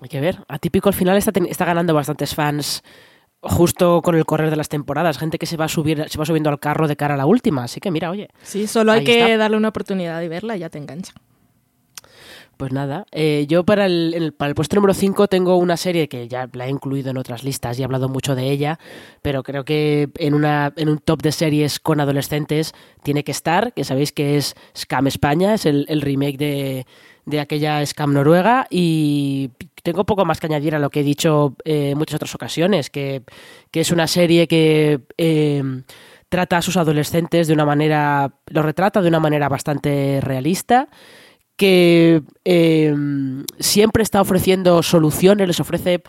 [0.01, 0.39] Hay que ver.
[0.49, 2.83] Atípico al final está, está ganando bastantes fans
[3.43, 6.25] justo con el correr de las temporadas, gente que se va a subir, se va
[6.25, 8.29] subiendo al carro de cara a la última, así que mira, oye.
[8.43, 11.13] Sí, solo hay que darle una oportunidad y verla y ya te engancha.
[12.57, 16.27] Pues nada, eh, yo para el, para el puesto número 5 tengo una serie que
[16.27, 18.79] ya la he incluido en otras listas y he hablado mucho de ella,
[19.21, 23.75] pero creo que en, una, en un top de series con adolescentes tiene que estar,
[23.75, 26.87] que sabéis que es Scam España, es el, el remake de,
[27.27, 29.51] de aquella Scam Noruega y
[29.83, 32.89] tengo poco más que añadir a lo que he dicho eh, en muchas otras ocasiones,
[32.89, 33.23] que,
[33.73, 35.63] es una serie que eh,
[36.29, 40.89] trata a sus adolescentes de una manera, lo retrata de una manera bastante realista,
[41.57, 42.95] que eh,
[43.59, 46.03] siempre está ofreciendo soluciones, les ofrece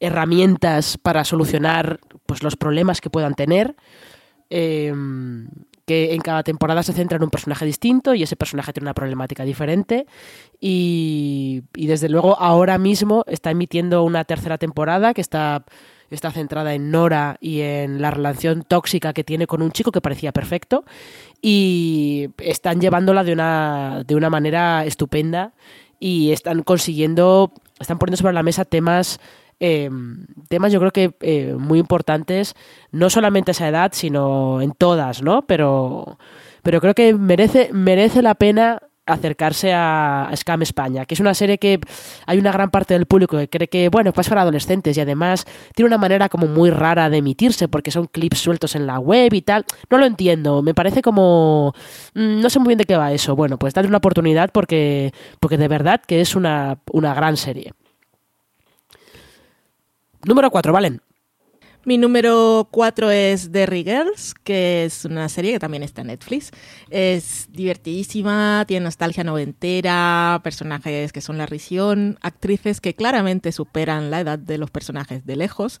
[0.00, 3.76] herramientas para solucionar pues, los problemas que puedan tener
[5.86, 8.94] que en cada temporada se centra en un personaje distinto y ese personaje tiene una
[8.94, 10.06] problemática diferente.
[10.60, 15.64] Y, desde luego ahora mismo está emitiendo una tercera temporada que está,
[16.10, 20.00] está centrada en Nora y en la relación tóxica que tiene con un chico que
[20.00, 20.84] parecía perfecto.
[21.42, 25.52] Y están llevándola de una, de una manera estupenda
[26.00, 29.20] y están consiguiendo, están poniendo sobre la mesa temas
[29.60, 29.90] eh,
[30.48, 32.54] temas yo creo que eh, muy importantes,
[32.92, 35.42] no solamente a esa edad, sino en todas, ¿no?
[35.46, 36.18] Pero,
[36.62, 41.58] pero creo que merece, merece la pena acercarse a Scam España, que es una serie
[41.58, 41.78] que
[42.26, 45.44] hay una gran parte del público que cree que, bueno, pues para adolescentes y además
[45.74, 49.32] tiene una manera como muy rara de emitirse porque son clips sueltos en la web
[49.34, 49.64] y tal.
[49.90, 51.74] No lo entiendo, me parece como...
[52.14, 53.36] mm, No sé muy bien de qué va eso.
[53.36, 57.74] Bueno, pues dadle una oportunidad porque, porque de verdad que es una, una gran serie.
[60.26, 61.02] Número 4, Valen.
[61.84, 66.50] Mi número 4 es Derry Girls, que es una serie que también está en Netflix.
[66.88, 74.20] Es divertidísima, tiene nostalgia noventera, personajes que son la risión, actrices que claramente superan la
[74.20, 75.78] edad de los personajes de lejos.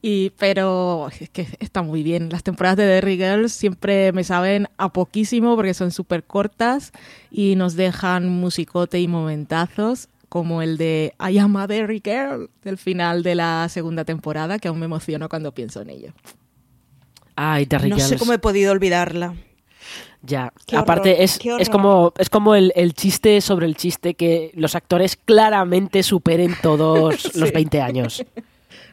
[0.00, 2.28] Y, pero es que está muy bien.
[2.30, 6.92] Las temporadas de Derry Girls siempre me saben a poquísimo porque son súper cortas
[7.32, 12.78] y nos dejan musicote y momentazos como el de I am a Derry Girl del
[12.78, 16.14] final de la segunda temporada, que aún me emociono cuando pienso en ello.
[17.36, 18.18] Ay, Terry No sé Girls.
[18.18, 19.34] cómo he podido olvidarla.
[20.22, 24.14] Ya, Qué horror, aparte es, es como, es como el, el chiste sobre el chiste
[24.14, 28.24] que los actores claramente superen todos los 20 años.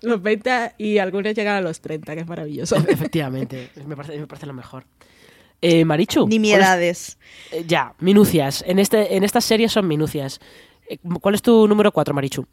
[0.02, 2.76] Los 20 y algunos llegan a los 30, que es maravilloso.
[2.88, 4.86] Efectivamente, me parece, me parece lo mejor.
[5.62, 6.22] Eh, Marichu.
[6.22, 7.18] ¿cuál es- Nimiedades.
[7.52, 8.64] eh, ya, minucias.
[8.66, 10.40] En, este, en estas series son minucias.
[10.90, 12.46] Eh, ¿Cuál es tu número 4, Marichu?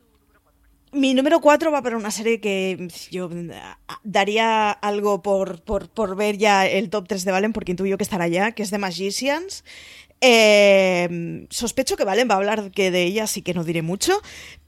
[0.92, 6.38] Mi número 4 va para una serie que yo ah, daría algo por, por, ver
[6.38, 9.64] ya el top 3 de Valen, porque intuyo que estará ya, que es The Magicians.
[10.20, 14.22] Eh, sospecho que Valen va a hablar que de ella, así que no diré mucho,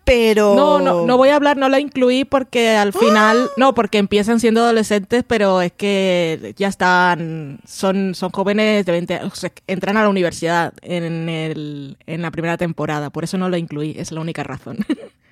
[0.09, 0.55] pero...
[0.55, 4.41] No, no, no voy a hablar, no la incluí porque al final, no, porque empiezan
[4.41, 9.53] siendo adolescentes, pero es que ya están, son, son jóvenes de 20 años, o sea,
[9.67, 13.95] entran a la universidad en, el, en la primera temporada, por eso no la incluí,
[13.99, 14.79] es la única razón.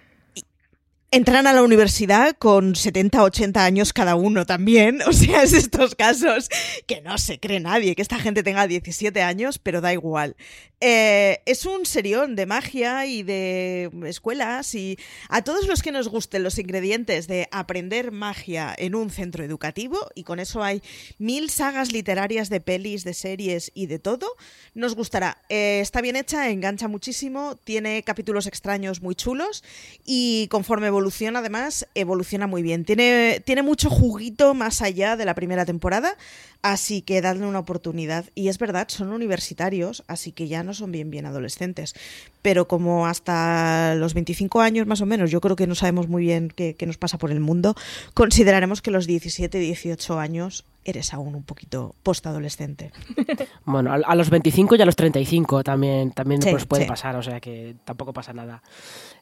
[1.17, 5.01] Entran a la universidad con 70, 80 años cada uno también.
[5.07, 6.51] O sea, es estos casos
[6.87, 10.37] que no se cree nadie que esta gente tenga 17 años, pero da igual.
[10.83, 14.99] Eh, es un serión de magia y de escuelas y
[15.31, 19.99] a todos los que nos gusten los ingredientes de aprender magia en un centro educativo,
[20.15, 20.83] y con eso hay
[21.17, 24.29] mil sagas literarias de pelis, de series y de todo,
[24.75, 25.41] nos gustará.
[25.49, 29.65] Eh, está bien hecha, engancha muchísimo, tiene capítulos extraños muy chulos
[30.05, 31.06] y conforme evoluciona
[31.37, 32.85] además, evoluciona muy bien.
[32.85, 36.17] Tiene, tiene mucho juguito más allá de la primera temporada,
[36.63, 38.25] así que dadle una oportunidad.
[38.35, 41.95] Y es verdad, son universitarios, así que ya no son bien bien adolescentes.
[42.43, 46.23] Pero como hasta los 25 años más o menos, yo creo que no sabemos muy
[46.23, 47.75] bien qué, qué nos pasa por el mundo,
[48.15, 52.93] consideraremos que los 17, 18 años eres aún un poquito postadolescente.
[53.65, 56.89] Bueno, a, los 25 y a los 35 también, también Sí, pues puede sí.
[56.89, 58.63] pasar, o sea que tampoco pasa nada.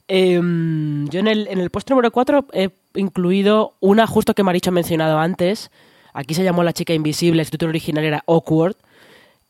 [0.06, 4.70] Em, yo en el, en el puesto número 4 he incluido una justo que Maricho
[4.70, 5.70] ha mencionado antes.
[6.12, 8.76] Aquí se llamó La chica invisible, su título original era Awkward,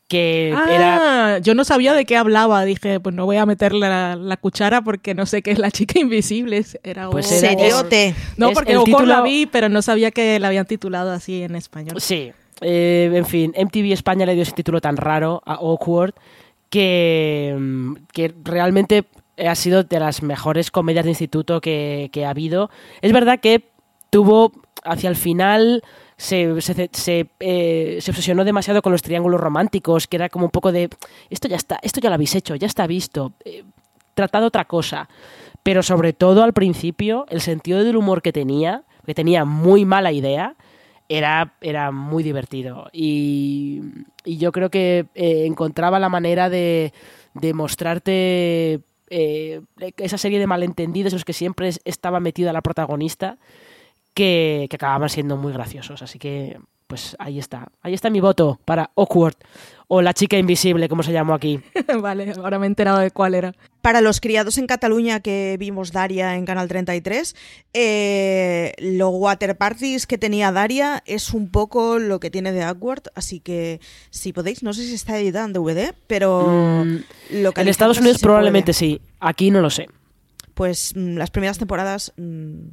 [0.08, 1.34] que era...
[1.34, 4.36] Ah, yo no sabía de qué hablaba, dije, pues no voy a meterle la, la
[4.36, 8.14] cuchara porque no sé qué es la chica invisible, era Pues era- Seriote.
[8.36, 11.10] No, es porque el Awkward la título- vi, pero no sabía que la habían titulado
[11.12, 12.00] así en español.
[12.00, 16.12] Sí, eh, en fin, MTV España le dio ese título tan raro a Awkward
[16.70, 19.04] que, mm, que realmente
[19.44, 22.70] ha sido de las mejores comedias de instituto que, que ha habido.
[23.02, 23.64] Es verdad que
[24.10, 24.52] tuvo
[24.84, 25.82] hacia el final
[26.16, 30.88] eh, se obsesionó demasiado con los triángulos románticos, que era como un poco de
[31.30, 33.64] esto ya está, esto ya lo habéis hecho, ya está visto, eh,
[34.14, 35.08] tratad otra cosa.
[35.62, 40.12] Pero sobre todo al principio, el sentido del humor que tenía, que tenía muy mala
[40.12, 40.56] idea,
[41.08, 42.88] era, era muy divertido.
[42.92, 43.80] Y,
[44.26, 46.92] yo creo que eh, encontraba la manera de,
[47.34, 49.60] de mostrarte eh,
[49.98, 53.36] esa serie de malentendidos en los que siempre es- estaba metida la protagonista,
[54.14, 56.02] que, que acababan siendo muy graciosos.
[56.02, 57.68] Así que, pues ahí está.
[57.82, 59.36] Ahí está mi voto para Awkward,
[59.88, 61.60] o la chica invisible, como se llamó aquí.
[62.00, 63.54] vale, ahora me he enterado de cuál era.
[63.82, 67.36] Para los criados en Cataluña que vimos Daria en Canal 33,
[67.74, 73.04] eh, lo water parties que tenía Daria es un poco lo que tiene de Awkward,
[73.14, 76.98] así que si podéis, no sé si está editada en DVD, pero Mm,
[77.30, 78.74] en Estados Unidos probablemente puede.
[78.74, 79.88] sí, aquí no lo sé.
[80.54, 82.68] Pues mm, las primeras temporadas mm,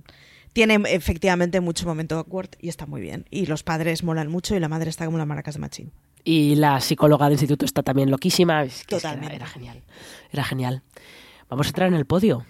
[0.54, 3.26] tienen efectivamente mucho momento awkward y está muy bien.
[3.30, 5.92] Y los padres molan mucho y la madre está como las maracas de machín.
[6.24, 8.64] Y la psicóloga del instituto está también loquísima.
[8.64, 9.36] Es que- es que era- Totalmente.
[9.36, 9.82] era genial.
[10.32, 10.82] Era genial.
[11.50, 12.46] Vamos a entrar en el podio.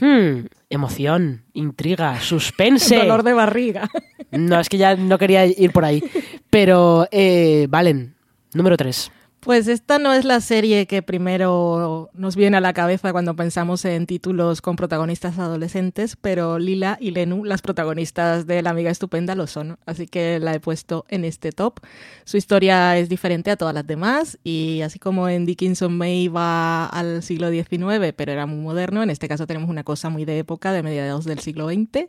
[0.00, 2.96] Hmm, emoción, intriga, suspense.
[2.98, 3.90] Dolor de barriga.
[4.30, 6.02] No, es que ya no quería ir por ahí.
[6.50, 8.14] Pero, eh, Valen,
[8.52, 9.10] número 3.
[9.46, 13.84] Pues esta no es la serie que primero nos viene a la cabeza cuando pensamos
[13.84, 19.36] en títulos con protagonistas adolescentes, pero Lila y Lenu, las protagonistas de La Amiga Estupenda,
[19.36, 21.78] lo son, así que la he puesto en este top.
[22.24, 26.86] Su historia es diferente a todas las demás y así como en Dickinson May va
[26.86, 30.40] al siglo XIX, pero era muy moderno, en este caso tenemos una cosa muy de
[30.40, 32.08] época, de mediados del siglo XX.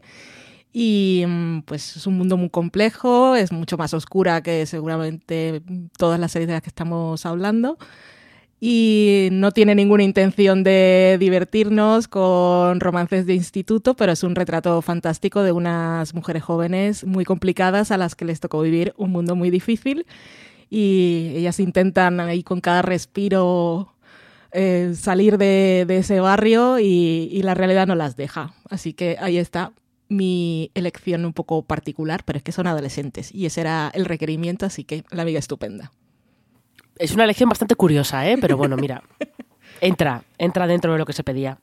[0.74, 5.62] Y mm, pues es un mundo muy complejo, es mucho más oscura que seguramente
[5.98, 7.78] todas las series de las que estamos hablando.
[8.60, 14.82] Y no tiene ninguna intención de divertirnos con romances de instituto, pero es un retrato
[14.82, 19.36] fantástico de unas mujeres jóvenes muy complicadas a las que les tocó vivir un mundo
[19.36, 20.08] muy difícil.
[20.70, 23.94] Y ellas intentan ahí con cada respiro
[24.52, 28.54] eh, salir de, ese barrio y, y la realidad no las deja.
[28.70, 29.72] Así que ahí está
[30.10, 34.66] mi elección un poco particular, pero es que son adolescentes y ese era el requerimiento,
[34.66, 35.92] así que la amiga estupenda.
[36.98, 38.38] Es una elección bastante curiosa, ¿eh?
[38.40, 39.04] Pero bueno, mira,
[39.82, 41.60] entra, entra dentro de lo que se pedía.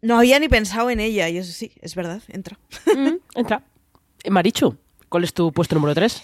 [0.00, 2.58] No había ni pensado en ella y eso sí, es verdad, entra.
[2.86, 3.62] Mm, entra.
[4.22, 4.76] Eh, Marichu,
[5.08, 6.22] ¿cuál es tu puesto número 3?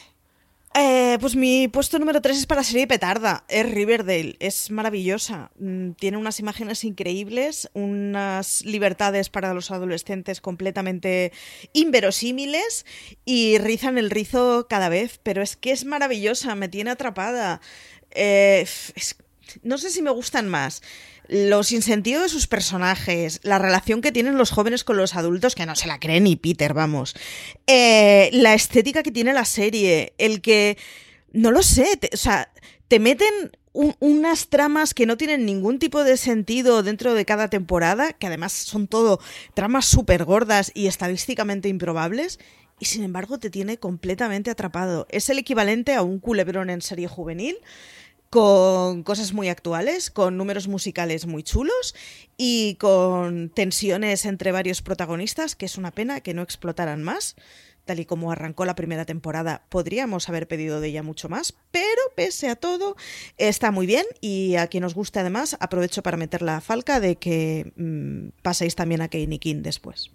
[0.77, 5.93] Eh, pues mi puesto número 3 es para serie Petarda, es Riverdale, es maravillosa, mm,
[5.93, 11.33] tiene unas imágenes increíbles, unas libertades para los adolescentes completamente
[11.75, 12.87] inverosímiles
[13.25, 17.61] y rizan el rizo cada vez, pero es que es maravillosa, me tiene atrapada.
[18.11, 18.67] Eh,
[19.63, 20.83] no sé si me gustan más
[21.29, 25.67] los insentidos de sus personajes, la relación que tienen los jóvenes con los adultos, que
[25.67, 27.15] no se la cree ni Peter, vamos.
[27.67, 30.77] Eh, la estética que tiene la serie, el que.
[31.33, 32.53] No lo sé, o sea,
[32.87, 38.13] te meten unas tramas que no tienen ningún tipo de sentido dentro de cada temporada,
[38.13, 39.19] que además son todo
[39.53, 42.39] tramas súper gordas y estadísticamente improbables,
[42.79, 45.09] y sin embargo te tiene completamente atrapado.
[45.11, 47.57] Es el equivalente a un culebrón en serie juvenil
[48.35, 51.95] con cosas muy actuales, con números musicales muy chulos
[52.37, 57.37] y con tensiones entre varios protagonistas, que es una pena que no explotaran más.
[57.85, 62.03] Tal y como arrancó la primera temporada, podríamos haber pedido de ella mucho más, pero
[62.17, 62.97] pese a todo,
[63.37, 67.15] está muy bien y a quien os guste además, aprovecho para meter la falca de
[67.15, 70.11] que mm, paséis también a Kane King después.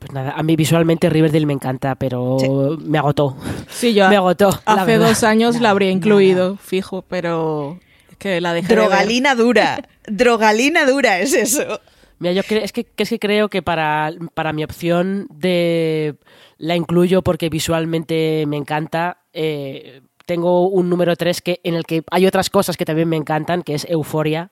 [0.00, 2.38] Pues nada, a mí visualmente Riverdale me encanta, pero
[2.82, 3.36] me agotó.
[3.68, 4.50] Sí, yo me agotó.
[4.64, 7.78] Hace dos años la habría incluido, fijo, pero
[8.10, 9.86] es que la dejé Drogalina dura.
[10.06, 11.80] Drogalina dura es eso.
[12.18, 16.16] Mira, yo es, que, es que creo que para, para mi opción de
[16.56, 19.18] la incluyo porque visualmente me encanta.
[19.34, 23.16] Eh, tengo un número 3 que, en el que hay otras cosas que también me
[23.16, 24.50] encantan, que es Euforia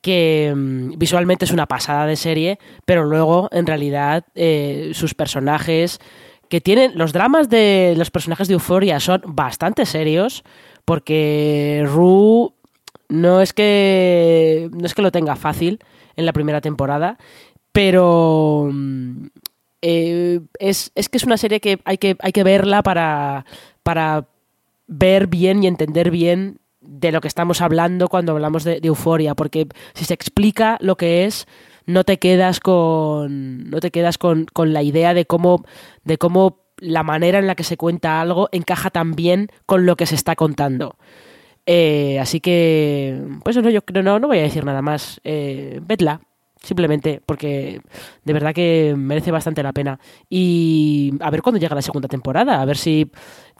[0.00, 6.00] que mm, visualmente es una pasada de serie, pero luego en realidad eh, sus personajes
[6.48, 10.42] que tienen los dramas de los personajes de Euforia son bastante serios
[10.84, 12.52] porque Rue
[13.08, 15.78] no es que no es que lo tenga fácil
[16.16, 17.18] en la primera temporada,
[17.72, 19.26] pero mm,
[19.82, 23.46] eh, es, es, que es una serie que hay que, hay que verla para,
[23.82, 24.26] para
[24.86, 26.58] ver bien y entender bien
[26.90, 31.24] de lo que estamos hablando cuando hablamos de, euforia, porque si se explica lo que
[31.24, 31.46] es,
[31.86, 33.70] no te quedas con.
[33.70, 35.64] no te quedas con, la idea de cómo.
[36.04, 39.96] de cómo la manera en la que se cuenta algo encaja tan bien con lo
[39.96, 40.96] que se está contando.
[41.66, 45.20] Eh, así que, pues no, yo creo, no, no voy a decir nada más.
[45.22, 46.22] Eh, vedla,
[46.62, 47.80] simplemente, porque
[48.24, 50.00] de verdad que merece bastante la pena.
[50.28, 53.10] Y a ver cuándo llega la segunda temporada, a ver si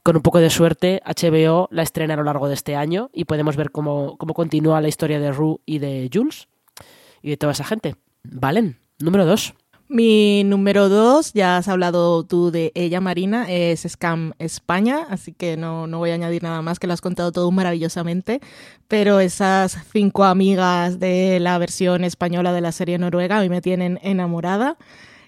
[0.02, 3.24] con un poco de suerte, HBO la estrena a lo largo de este año y
[3.24, 6.48] podemos ver cómo, continúa la historia de Rue y de Jules
[7.22, 7.96] y de toda esa gente.
[8.22, 9.54] Valen, número dos.
[9.88, 15.56] Mi número dos, ya has hablado tú de ella, Marina, es Scam España, así que
[15.56, 18.40] no, no voy a añadir nada más, que lo has contado todo maravillosamente,
[18.86, 23.60] pero esas cinco amigas de la versión española de la serie noruega a mí me
[23.60, 24.78] tienen enamorada.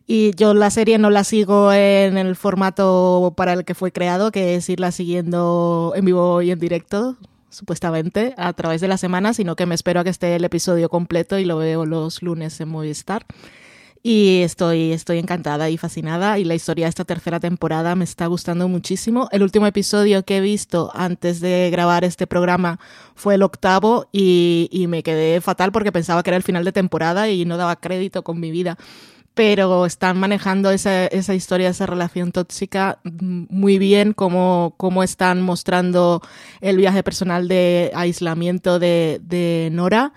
[0.06, 4.32] Y yo la serie no la sigo en el formato para el que fue creado,
[4.32, 7.16] que es irla siguiendo en vivo y en directo,
[7.50, 10.88] supuestamente, a través de la semana, sino que me espero a que esté el episodio
[10.88, 13.26] completo y lo veo los lunes en Movistar.
[14.04, 18.26] Y estoy, estoy encantada y fascinada y la historia de esta tercera temporada me está
[18.26, 19.28] gustando muchísimo.
[19.30, 22.80] El último episodio que he visto antes de grabar este programa
[23.14, 26.72] fue el octavo y, y me quedé fatal porque pensaba que era el final de
[26.72, 28.76] temporada y no daba crédito con mi vida
[29.34, 36.20] pero están manejando esa, esa historia, esa relación tóxica muy bien, como, como están mostrando
[36.60, 40.12] el viaje personal de aislamiento de Nora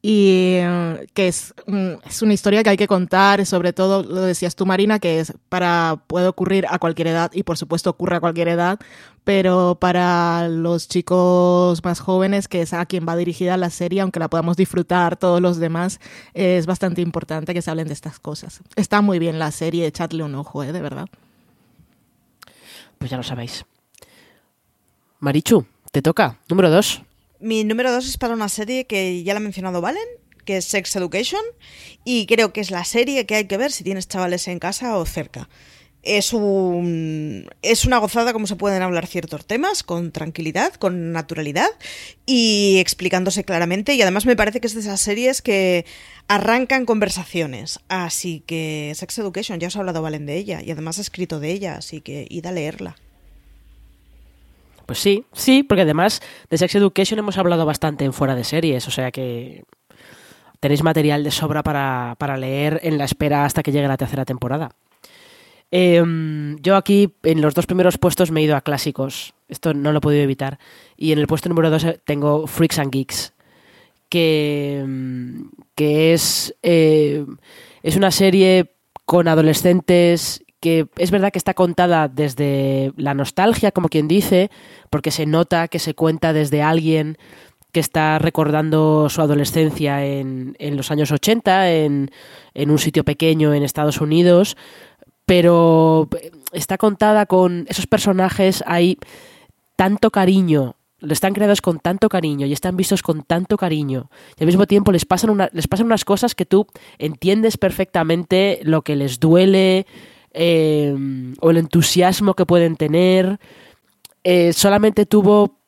[0.00, 4.22] y eh, que es, mm, es, una historia que hay que contar, sobre todo, lo
[4.22, 8.16] decías tú Marina, que es para, puede ocurrir a cualquier edad y por supuesto ocurre
[8.16, 8.78] a cualquier edad,
[9.24, 14.20] pero para los chicos más jóvenes, que es a quien va dirigida la serie, aunque
[14.20, 16.00] la podamos disfrutar todos los demás,
[16.32, 18.60] es bastante importante que se hablen de estas cosas.
[18.76, 20.72] Está muy bien la serie, echadle un ojo, ¿eh?
[20.72, 21.08] de verdad.
[22.98, 23.64] Pues ya lo sabéis.
[25.18, 27.02] Marichu, te toca, número dos.
[27.40, 30.08] Mi número dos es para una serie que ya la ha mencionado Valen,
[30.44, 31.42] que es Sex Education,
[32.04, 34.96] y creo que es la serie que hay que ver si tienes chavales en casa
[34.96, 35.48] o cerca.
[36.02, 41.68] Es, un, es una gozada como se pueden hablar ciertos temas, con tranquilidad, con naturalidad
[42.26, 43.94] y explicándose claramente.
[43.94, 45.84] Y además me parece que es de esas series que
[46.26, 47.78] arrancan conversaciones.
[47.88, 51.40] Así que Sex Education, ya os ha hablado Valen de ella y además ha escrito
[51.40, 52.96] de ella, así que id a leerla.
[54.88, 58.88] Pues sí, sí, porque además de Sex Education hemos hablado bastante en fuera de series,
[58.88, 59.64] o sea que
[60.60, 64.70] tenéis material de sobra para, leer en la espera hasta que llegue la tercera temporada.
[65.70, 69.92] Em, yo aquí en los dos primeros puestos me he ido a clásicos, esto no
[69.92, 70.58] lo he podido evitar,
[70.96, 73.34] y en el puesto número dos tengo Freaks and Geeks,
[74.08, 74.86] que,
[75.74, 77.26] que es, eh,
[77.82, 78.72] es una serie
[79.04, 84.50] con adolescentes que es verdad que está contada desde la nostalgia, como quien dice,
[84.90, 87.16] porque se nota que se cuenta desde alguien
[87.72, 92.10] que está recordando su adolescencia en, en los años 80, en,
[92.54, 94.56] en un sitio pequeño en Estados Unidos,
[95.26, 96.08] pero
[96.52, 98.98] está contada con esos personajes, hay
[99.76, 104.46] tanto cariño están creados con tanto cariño y están vistos con tanto cariño y al
[104.46, 106.66] mismo tiempo les pasan, una, les pasan unas cosas que tú
[106.98, 109.86] entiendes perfectamente lo que les duele,
[110.40, 113.40] Em, o el entusiasmo que pueden tener.
[114.22, 115.58] Eh, solamente tuvo,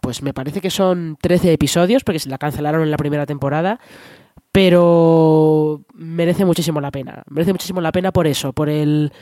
[0.00, 3.80] pues me parece que son 13 episodios, porque se la cancelaron en la primera temporada,
[4.52, 7.24] pero merece muchísimo la pena.
[7.28, 9.12] Merece muchísimo la pena por eso, por el,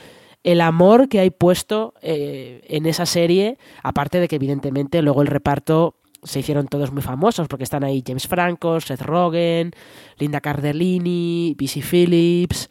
[0.43, 5.27] el amor que hay puesto eh, en esa serie, aparte de que evidentemente luego el
[5.27, 9.71] reparto se hicieron todos muy famosos, porque están ahí James Franco, Seth Rogen,
[10.19, 11.81] Linda Cardellini, B.C.
[11.81, 12.69] Phillips,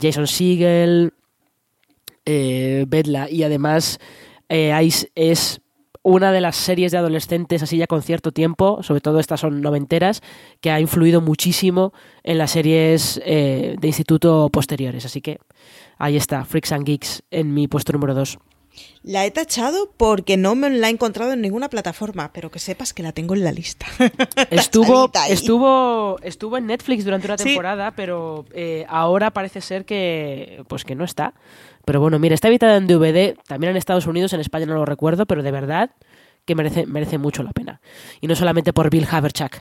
[0.00, 1.14] Jason Segel,
[2.32, 3.28] eh, vedla.
[3.28, 3.98] Y además
[4.48, 4.72] eh,
[5.16, 5.60] es
[6.02, 9.60] una de las series de adolescentes así ya con cierto tiempo, sobre todo estas son
[9.60, 10.22] noventeras,
[10.60, 15.04] que ha influido muchísimo en las series eh, de instituto posteriores.
[15.04, 15.38] Así que
[15.98, 18.38] ahí está, Freaks and Geeks en mi puesto número 2.
[19.02, 22.92] La he tachado porque no me la he encontrado en ninguna plataforma, pero que sepas
[22.92, 23.86] que la tengo en la lista.
[24.50, 30.84] estuvo, estuvo, estuvo en Netflix durante una temporada, pero eh, ahora parece ser que, pues
[30.84, 31.34] que no está.
[31.84, 34.84] Pero bueno, mira, está editada en DVD, también en Estados Unidos, en España no lo
[34.84, 35.90] recuerdo, pero de verdad
[36.44, 37.80] que merece, merece mucho la pena.
[38.20, 39.56] Y no solamente por Bill Haverchuck.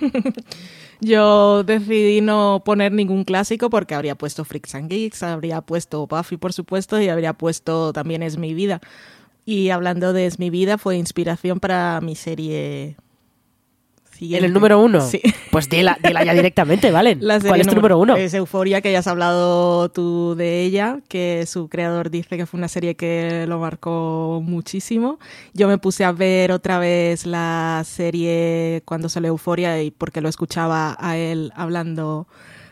[1.00, 6.36] Yo decidí no poner ningún clásico porque habría puesto Freaks and Geeks, habría puesto Buffy,
[6.36, 8.80] por supuesto, y habría puesto también Es mi vida.
[9.44, 12.96] Y hablando de Es mi vida, fue inspiración para mi serie
[14.32, 15.00] ¿En el número uno?
[15.00, 15.20] Sí.
[15.50, 17.18] Pues dila, ya directamente, ¿vale?
[17.18, 18.16] ¿Cuál es tu número uno?
[18.16, 22.58] Es Euforia, que ya has hablado tú de ella, que su creador dice que fue
[22.58, 25.18] una serie que lo marcó muchísimo.
[25.52, 30.28] Yo me puse a ver otra vez la serie cuando salió Euforia y porque lo
[30.28, 32.26] escuchaba a él hablando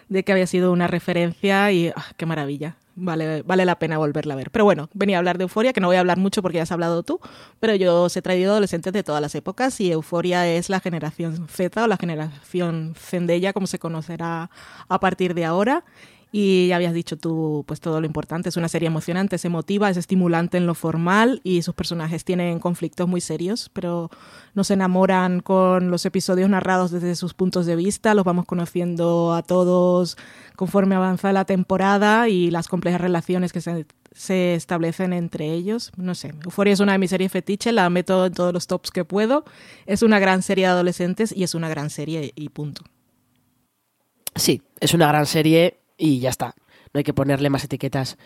[0.08, 4.34] de que había sido una referencia y ah, qué maravilla vale, vale la pena volverla
[4.34, 4.50] a ver.
[4.50, 6.62] Pero bueno, venía a hablar de Euforia, que no voy a hablar mucho porque ya
[6.62, 7.20] has hablado tú,
[7.60, 11.48] pero yo os he traído adolescentes de todas las épocas y Euforia es la generación
[11.48, 14.50] Z o la generación Zendaya, como se conocerá
[14.88, 15.84] a partir de ahora.
[16.34, 18.48] Y ya habías dicho tú, pues todo lo importante.
[18.48, 22.58] Es una serie emocionante, es emotiva, es estimulante en lo formal y sus personajes tienen
[22.58, 24.10] conflictos muy serios, pero
[24.54, 28.14] nos enamoran con los episodios narrados desde sus puntos de vista.
[28.14, 30.16] Los vamos conociendo a todos
[30.56, 35.92] conforme avanza la temporada y las complejas relaciones que se, establecen entre ellos.
[35.98, 38.90] No sé, Euphoria es una de mis series fetiche, la meto en todos los tops
[38.90, 39.44] que puedo.
[39.84, 42.84] Es una gran serie de adolescentes y es una gran serie y punto.
[44.34, 46.56] Sí, es una gran serie y ya está.
[46.92, 48.18] No hay que ponerle más etiquetas.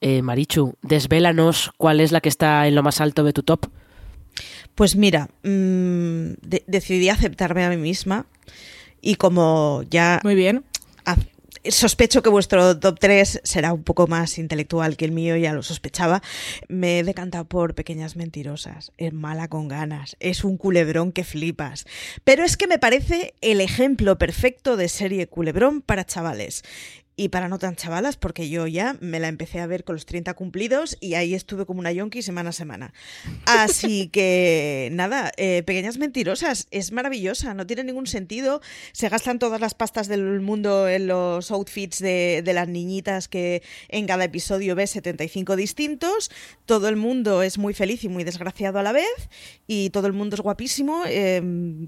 [0.00, 3.66] Eh, Marichu, desvélanos cuál es la que está en lo más alto de tu top.
[4.74, 6.32] Pues mira, mm,
[6.66, 8.24] decidí aceptarme a mí misma
[9.02, 10.20] y como ya...
[10.24, 10.64] Muy bien.
[11.70, 15.62] Sospecho que vuestro top 3 será un poco más intelectual que el mío, ya lo
[15.62, 16.20] sospechaba.
[16.66, 18.90] Me he decantado por Pequeñas Mentirosas.
[18.98, 20.16] Es mala con ganas.
[20.18, 21.86] Es un culebrón que flipas.
[22.24, 26.64] Pero es que me parece el ejemplo perfecto de serie culebrón para chavales.
[27.22, 30.06] Y para no tan chavalas, porque yo ya me la empecé a ver con los
[30.06, 32.92] 30 cumplidos y ahí estuve como una yonki semana a semana.
[33.46, 38.60] Así que nada, eh, Pequeñas Mentirosas, es maravillosa, no tiene ningún sentido,
[38.90, 43.62] se gastan todas las pastas del mundo en los outfits de, de las niñitas que
[43.88, 46.28] en cada episodio ves 75 distintos,
[46.66, 49.28] todo el mundo es muy feliz y muy desgraciado a la vez
[49.68, 51.40] y todo el mundo es guapísimo, eh,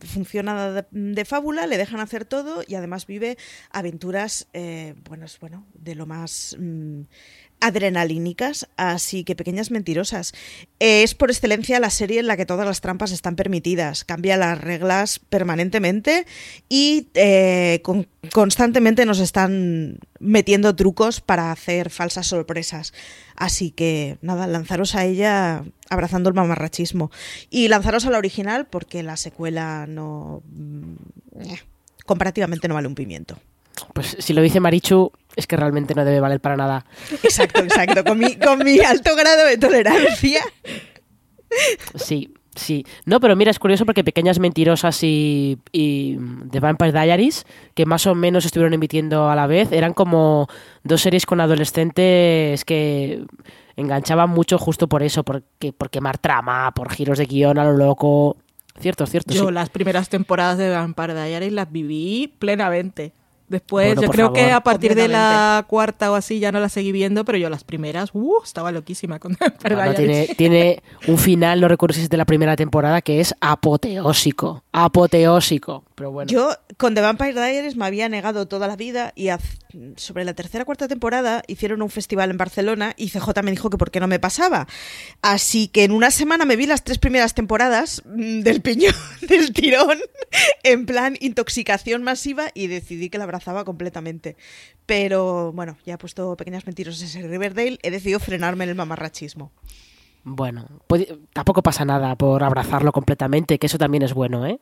[0.06, 3.36] funciona de, de fábula, le dejan hacer todo y además vive
[3.72, 7.02] aventuras, eh, bueno, bueno, de lo más mm,
[7.60, 10.32] adrenalínicas, así que pequeñas mentirosas.
[10.78, 14.60] Es por excelencia la serie en la que todas las trampas están permitidas, cambia las
[14.60, 16.26] reglas permanentemente
[16.68, 22.92] y eh, con- constantemente nos están metiendo trucos para hacer falsas sorpresas.
[23.36, 27.10] Así que nada, lanzaros a ella abrazando el mamarrachismo.
[27.50, 30.42] Y lanzaros a la original porque la secuela no...
[30.52, 30.94] mm,
[31.40, 31.58] eh,
[32.04, 33.38] comparativamente no vale un pimiento.
[33.92, 36.84] Pues si lo dice Marichu, es que realmente no debe valer para nada.
[37.22, 38.04] Exacto, exacto.
[38.04, 40.42] Con mi, con mi alto grado de tolerancia.
[41.94, 42.84] Sí, sí.
[43.04, 46.18] No, pero mira, es curioso porque Pequeñas Mentirosas y, y
[46.50, 50.48] The Vampire Diaries, que más o menos estuvieron emitiendo a la vez, eran como
[50.82, 53.24] dos series con adolescentes que
[53.76, 57.72] enganchaban mucho justo por eso, porque, por quemar trama, por giros de guion a lo
[57.72, 58.36] loco.
[58.78, 59.32] Cierto, cierto.
[59.32, 59.52] Yo sí.
[59.52, 63.12] las primeras temporadas de Vampire Diaries las viví plenamente.
[63.48, 64.54] Después, Bueno, yo creo que favor.
[64.56, 67.62] a partir de la cuarta o así ya no la seguí viendo, pero yo las
[67.62, 70.28] primeras, uh, estaba loquísima con Vampire Bueno, Diaries.
[70.28, 74.64] tiene, tiene un final, no recuerdo si es de la primera temporada, que es apoteósico.
[74.72, 75.84] Apoteósico.
[75.94, 76.30] Pero bueno.
[76.30, 79.28] Yo con The Vampire Diaries me había negado toda la vida y
[79.96, 83.70] sobre la tercera o cuarta temporada hicieron un festival en Barcelona y CJ me dijo
[83.70, 84.66] que por qué no me pasaba.
[85.22, 88.94] Así que en una semana me vi las tres primeras temporadas mm, del piñón,
[89.28, 89.98] del tirón,
[90.62, 93.26] en plan intoxicación masiva y decidí que la
[93.64, 94.36] completamente.
[94.86, 99.50] Pero bueno, ya he puesto pequeñas mentirosas en Riverdale, he decidido frenarme en el mamarrachismo.
[100.26, 104.58] Bueno, puede- tampoco pasa nada por abrazarlo completamente, que eso también es bueno, ¿eh?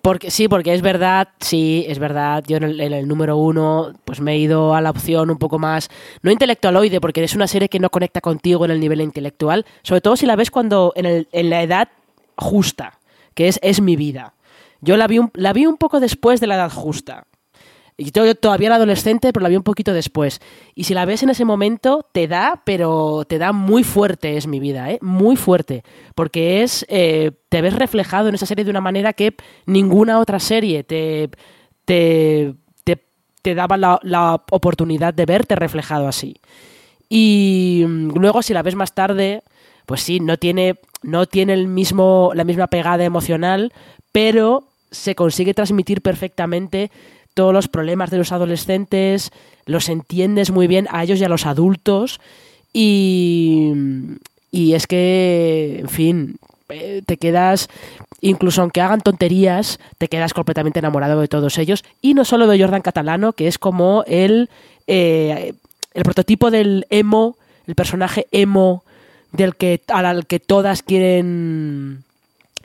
[0.00, 2.44] Porque sí, porque es verdad, sí, es verdad.
[2.46, 5.58] Yo en el, el número uno, pues me he ido a la opción un poco
[5.58, 5.88] más,
[6.22, 10.02] no intelectualoide, porque es una serie que no conecta contigo en el nivel intelectual, sobre
[10.02, 11.88] todo si la ves cuando en, el- en la edad
[12.36, 13.00] justa,
[13.34, 14.34] que es es mi vida.
[14.82, 17.26] Yo la vi un, la vi un poco después de la edad justa.
[18.02, 20.40] Y yo todavía era adolescente, pero la vi un poquito después.
[20.74, 24.48] Y si la ves en ese momento, te da, pero te da muy fuerte, es
[24.48, 24.98] mi vida, ¿eh?
[25.02, 25.84] Muy fuerte.
[26.16, 26.84] Porque es.
[26.88, 29.36] eh, te ves reflejado en esa serie de una manera que
[29.66, 31.30] ninguna otra serie te.
[31.84, 32.54] te.
[32.82, 33.04] te,
[33.40, 36.40] te daba la, la oportunidad de verte reflejado así.
[37.08, 39.42] Y luego, si la ves más tarde,
[39.86, 43.72] pues sí, no tiene, no tiene el mismo, la misma pegada emocional,
[44.10, 46.90] pero se consigue transmitir perfectamente
[47.34, 49.30] todos los problemas de los adolescentes,
[49.66, 52.20] los entiendes muy bien a ellos y a los adultos.
[52.72, 53.72] Y,
[54.50, 56.36] y es que, en fin,
[56.68, 57.68] eh, te quedas,
[58.20, 61.84] incluso aunque hagan tonterías, te quedas completamente enamorado de todos ellos.
[62.00, 64.48] Y no solo de Jordan Catalano, que es como el,
[64.86, 65.54] eh,
[65.94, 68.84] el prototipo del emo, el personaje emo
[69.32, 72.04] del que, al que todas quieren,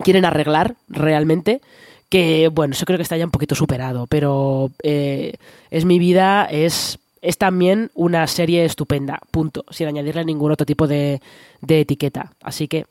[0.04, 1.62] quieren arreglar realmente.
[2.10, 5.34] Que bueno, eso creo que está ya un poquito superado, pero eh,
[5.70, 10.88] es mi vida, es, es también una serie estupenda, punto, sin añadirle ningún otro tipo
[10.88, 11.22] de,
[11.62, 12.32] de etiqueta.
[12.42, 12.86] Así que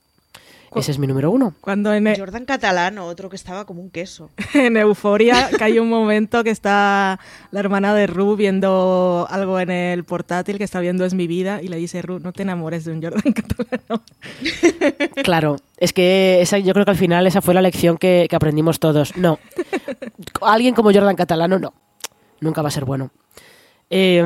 [0.75, 1.55] ese es mi número uno.
[1.61, 4.31] Cuando en, e- Jordan Catalano, otro que estaba como un queso.
[4.55, 7.19] en Euforia que hay un momento que está
[7.51, 11.63] la hermana de Ru viendo algo en el portátil que está viendo Es mi vida
[11.63, 14.03] y le dice Ru, no te enamores de un Jordan catalano.
[15.23, 18.37] Claro, es que esa, yo creo que al final esa fue la lección que, que
[18.37, 19.17] aprendimos todos.
[19.17, 19.39] No,
[20.43, 21.73] alguien como Jordan Catalano no,
[22.41, 23.11] nunca va a ser bueno.
[23.91, 24.25] Eh,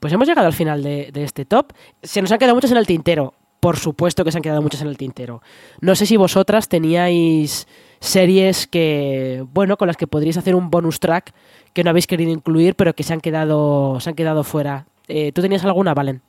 [0.00, 1.72] pues hemos llegado al final de, de este top.
[2.02, 3.34] Se nos han quedado muchos en el tintero.
[3.62, 5.40] Por supuesto que se han quedado muchos en el tintero.
[5.80, 7.68] No sé si vosotras teníais
[8.00, 11.32] series que, bueno, con las que podríais hacer un bonus track
[11.72, 14.86] que no habéis querido incluir, pero que se han quedado, se han quedado fuera.
[15.06, 16.22] Eh, ¿Tú tenías alguna, Valen?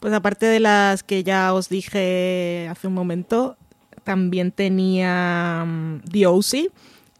[0.00, 3.58] Pues aparte de las que ya os dije hace un momento,
[4.02, 6.70] también tenía mm, The O.C.,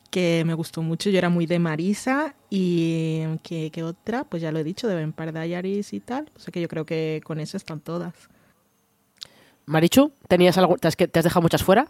[0.09, 1.11] que me gustó mucho.
[1.11, 4.25] Yo era muy de Marisa y ¿qué, qué otra?
[4.25, 6.31] Pues ya lo he dicho, de Vampire Diaries y tal.
[6.35, 8.15] O sea que yo creo que con eso están todas.
[9.71, 11.89] Marichu, ¿tenías algo, te, has, te has dejado muchas fuera?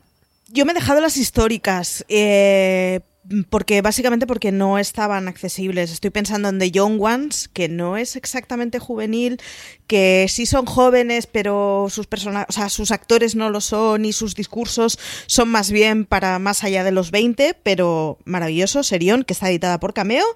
[0.49, 3.01] Yo me he dejado las históricas, eh,
[3.51, 5.93] porque básicamente porque no estaban accesibles.
[5.93, 9.41] Estoy pensando en The Young Ones, que no es exactamente juvenil,
[9.87, 14.12] que sí son jóvenes, pero sus personajes, o sea, sus actores no lo son y
[14.12, 19.35] sus discursos son más bien para más allá de los 20, pero maravilloso, Serión, que
[19.35, 20.26] está editada por Cameo.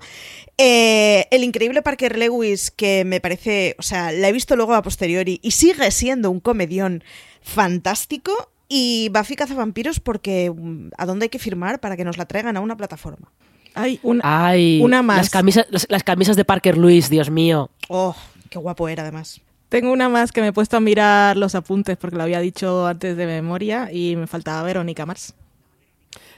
[0.57, 4.83] Eh, el increíble Parker Lewis, que me parece, o sea, la he visto luego a
[4.83, 7.03] posteriori y sigue siendo un comedión
[7.45, 8.33] fantástico
[8.69, 12.57] y Buffy Cazavampiros porque mm, ¿a dónde hay que firmar para que nos la traigan
[12.57, 13.31] a una plataforma?
[13.75, 15.19] Hay una, Ay, una más.
[15.19, 17.71] Las camisas, las, las camisas de Parker Lewis, Dios mío.
[17.89, 18.17] Oh,
[18.49, 19.41] qué guapo era además.
[19.69, 22.87] Tengo una más que me he puesto a mirar los apuntes porque lo había dicho
[22.87, 25.35] antes de memoria y me faltaba Verónica Mars.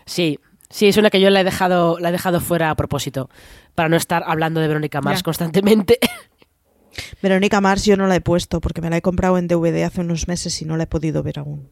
[0.06, 0.38] Sí,
[0.70, 3.28] sí, es una que yo la he dejado, la he dejado fuera a propósito,
[3.74, 5.24] para no estar hablando de Verónica Mars Ya.
[5.24, 5.98] constantemente.
[7.22, 10.00] Verónica Mars yo no la he puesto porque me la he comprado en DVD hace
[10.00, 11.68] unos meses y no la he podido ver aún.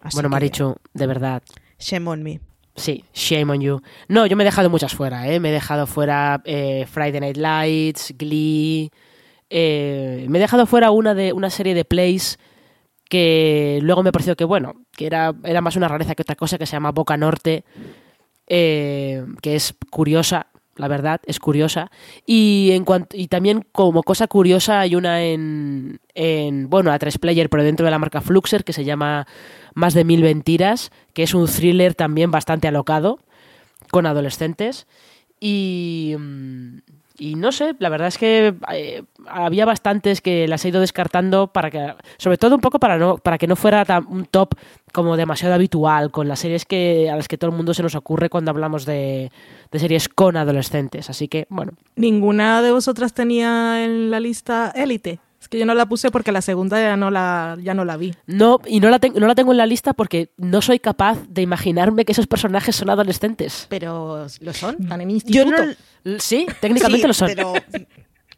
[0.00, 1.42] Así bueno, que, Marichu, de verdad.
[1.78, 2.40] Shame on me.
[2.76, 3.82] Sí, shame on you.
[4.08, 5.40] No, yo me he dejado muchas fuera, ¿eh?
[5.40, 8.90] Me he dejado fuera eh, Friday Night Lights, Glee.
[9.50, 12.38] eh, me he dejado fuera una de una serie de plays
[13.10, 16.56] que luego me pareció que, bueno, que era, era más una rareza que otra cosa,
[16.56, 17.64] que se llama Boca Norte,
[18.46, 20.46] eh, que es curiosa,
[20.82, 21.92] la verdad, es curiosa.
[22.26, 27.18] Y, en cuanto, y también como cosa curiosa hay una en, en, bueno, a tres
[27.18, 29.28] player, pero dentro de la marca Fluxer, que se llama
[29.74, 33.20] Más de mil mentiras, que es un thriller también bastante alocado,
[33.92, 34.88] con adolescentes.
[35.38, 36.78] Y, mm,
[37.18, 41.46] y no sé, la verdad es que eh, había bastantes que las he ido descartando
[41.48, 44.54] para que, sobre todo un poco para no, para que no fuera tan- un top
[44.92, 47.94] como demasiado habitual con las series que a las que todo el mundo se nos
[47.94, 49.30] ocurre cuando hablamos de,
[49.70, 51.08] de series con adolescentes.
[51.10, 55.18] Así que, bueno, Ninguna de vosotras tenía en la lista Élite.
[55.52, 58.14] Que yo no la puse porque la segunda ya no la, ya no la vi.
[58.26, 61.18] no, y no la, ten- no la tengo en la lista porque no soy capaz
[61.28, 63.66] de imaginarme que esos personajes son adolescentes.
[63.68, 65.50] Pero lo son, están en Yo instituto.
[65.66, 65.72] no,
[66.04, 67.28] L- Sí, técnicamente Sí, lo son.
[67.28, 67.52] pero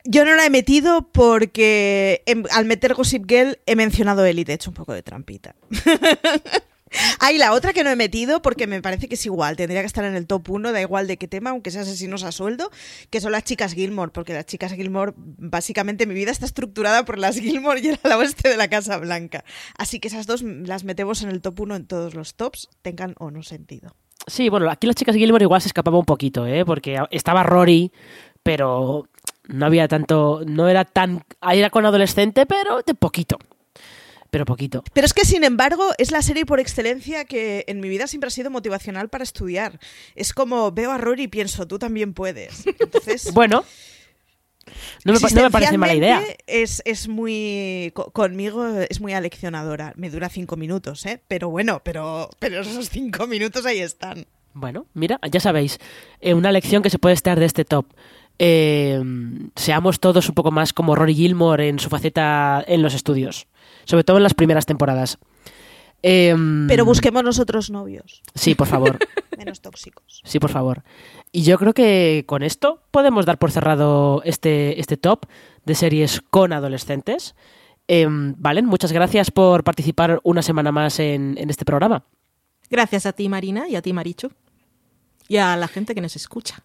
[0.03, 4.55] yo no la he metido porque em- al meter Gossip Girl he mencionado Elite, he
[4.57, 5.55] hecho un poco de trampita.
[7.21, 9.87] Hay la otra que no he metido porque me parece que es igual, tendría que
[9.87, 12.71] estar en el top 1, da igual de qué tema, aunque sea asesinos a sueldo,
[13.11, 17.19] que son las chicas Gilmore, porque las chicas Gilmore, básicamente mi vida está estructurada por
[17.19, 19.45] las Gilmore y el oeste de la Casa Blanca.
[19.77, 23.15] Así que esas dos las metemos en el top 1 en todos los tops, tengan
[23.19, 23.95] o no sentido.
[24.27, 26.65] Sí, bueno, aquí las chicas Gilmore igual se escapaba un poquito, ¿eh?
[26.65, 27.93] Porque estaba Rory,
[28.43, 29.09] pero
[29.49, 33.39] no había tanto, no era tan, era con adolescente, pero de poquito,
[34.35, 34.83] pero poquito.
[34.93, 38.27] Pero es que, sin embargo, es la serie por excelencia que en mi vida siempre
[38.27, 39.79] ha sido motivacional para estudiar.
[40.17, 42.67] Es como veo a Rory y pienso, tú también puedes.
[42.67, 43.65] Entonces, Bueno,
[45.05, 46.21] no me, pa- no me parece mala idea.
[46.49, 47.93] Es, es muy.
[47.95, 49.93] co- Conmigo es muy aleccionadora.
[49.95, 51.23] Me dura cinco minutos, ¿eh?
[51.29, 54.27] Pero bueno, pero, pero esos cinco minutos ahí están.
[54.53, 55.79] Bueno, mira, ya sabéis,
[56.21, 57.87] eh, una lección que se puede estar de este top.
[58.41, 59.01] Eh,
[59.55, 63.47] seamos todos un poco más como Rory Gilmore en su faceta en los estudios,
[63.85, 65.19] sobre todo en las primeras temporadas.
[66.03, 66.35] Eh,
[66.69, 68.99] Pero busquemos nosotros novios, Sí, por favor.
[69.39, 70.21] menos tóxicos.
[70.25, 70.83] Sí, por favor.
[71.33, 75.25] Y yo creo que con esto podemos dar por cerrado este, este top
[75.65, 77.35] de series con adolescentes.
[77.89, 82.05] Em, Valen, muchas gracias por participar una semana más en, en este programa.
[82.71, 84.31] Gracias a ti, Marina, y a ti, Marichu.
[85.29, 86.63] Y a la gente que nos escucha.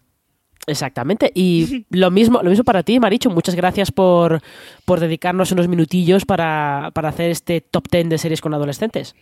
[0.66, 1.32] Exactamente.
[1.34, 3.30] Y lo mismo, lo mismo para ti, Maricho.
[3.30, 4.40] Muchas gracias por,
[4.84, 9.14] por dedicarnos unos minutillos para, para hacer este top 10 de series con adolescentes.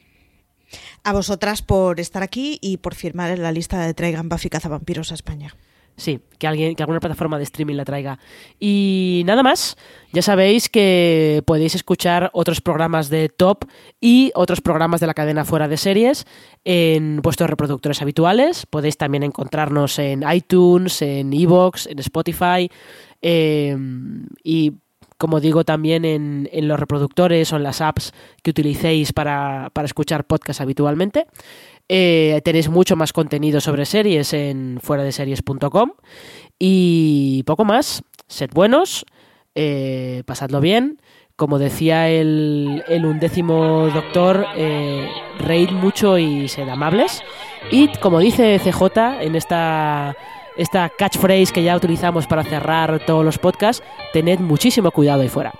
[1.05, 5.13] A vosotras por estar aquí y por firmar en la lista de Traigan Buffy Cazavampiros
[5.13, 5.55] a España.
[5.99, 8.21] Sí, que alguien, que alguna plataforma de streaming la traiga.
[8.61, 9.77] Y nada más,
[10.13, 13.65] ya sabéis que podéis escuchar otros programas de Top
[14.01, 16.25] y otros programas de la cadena fuera de series
[16.65, 18.65] en vuestros reproductores habituales.
[18.65, 22.71] Podéis también encontrarnos en iTunes, en Evox, en Spotify
[23.21, 23.77] eh,
[24.45, 24.75] y
[25.19, 28.13] como digo también en, en los reproductores o en las apps
[28.45, 31.27] que utilicéis para, para escuchar podcasts habitualmente.
[31.89, 35.93] Eh, tenéis mucho más contenido sobre series en fuera de series.com
[36.59, 38.03] y poco más.
[38.27, 39.07] Sed buenos,
[39.55, 41.01] eh, pasadlo bien.
[41.37, 45.09] Como decía el, el undécimo doctor, eh,
[45.39, 47.23] reíd mucho y sed amables.
[47.71, 50.17] Y como dice CJ en esta,
[50.57, 55.53] esta catchphrase que ya utilizamos para cerrar todos los podcasts, tened muchísimo cuidado ahí fuera.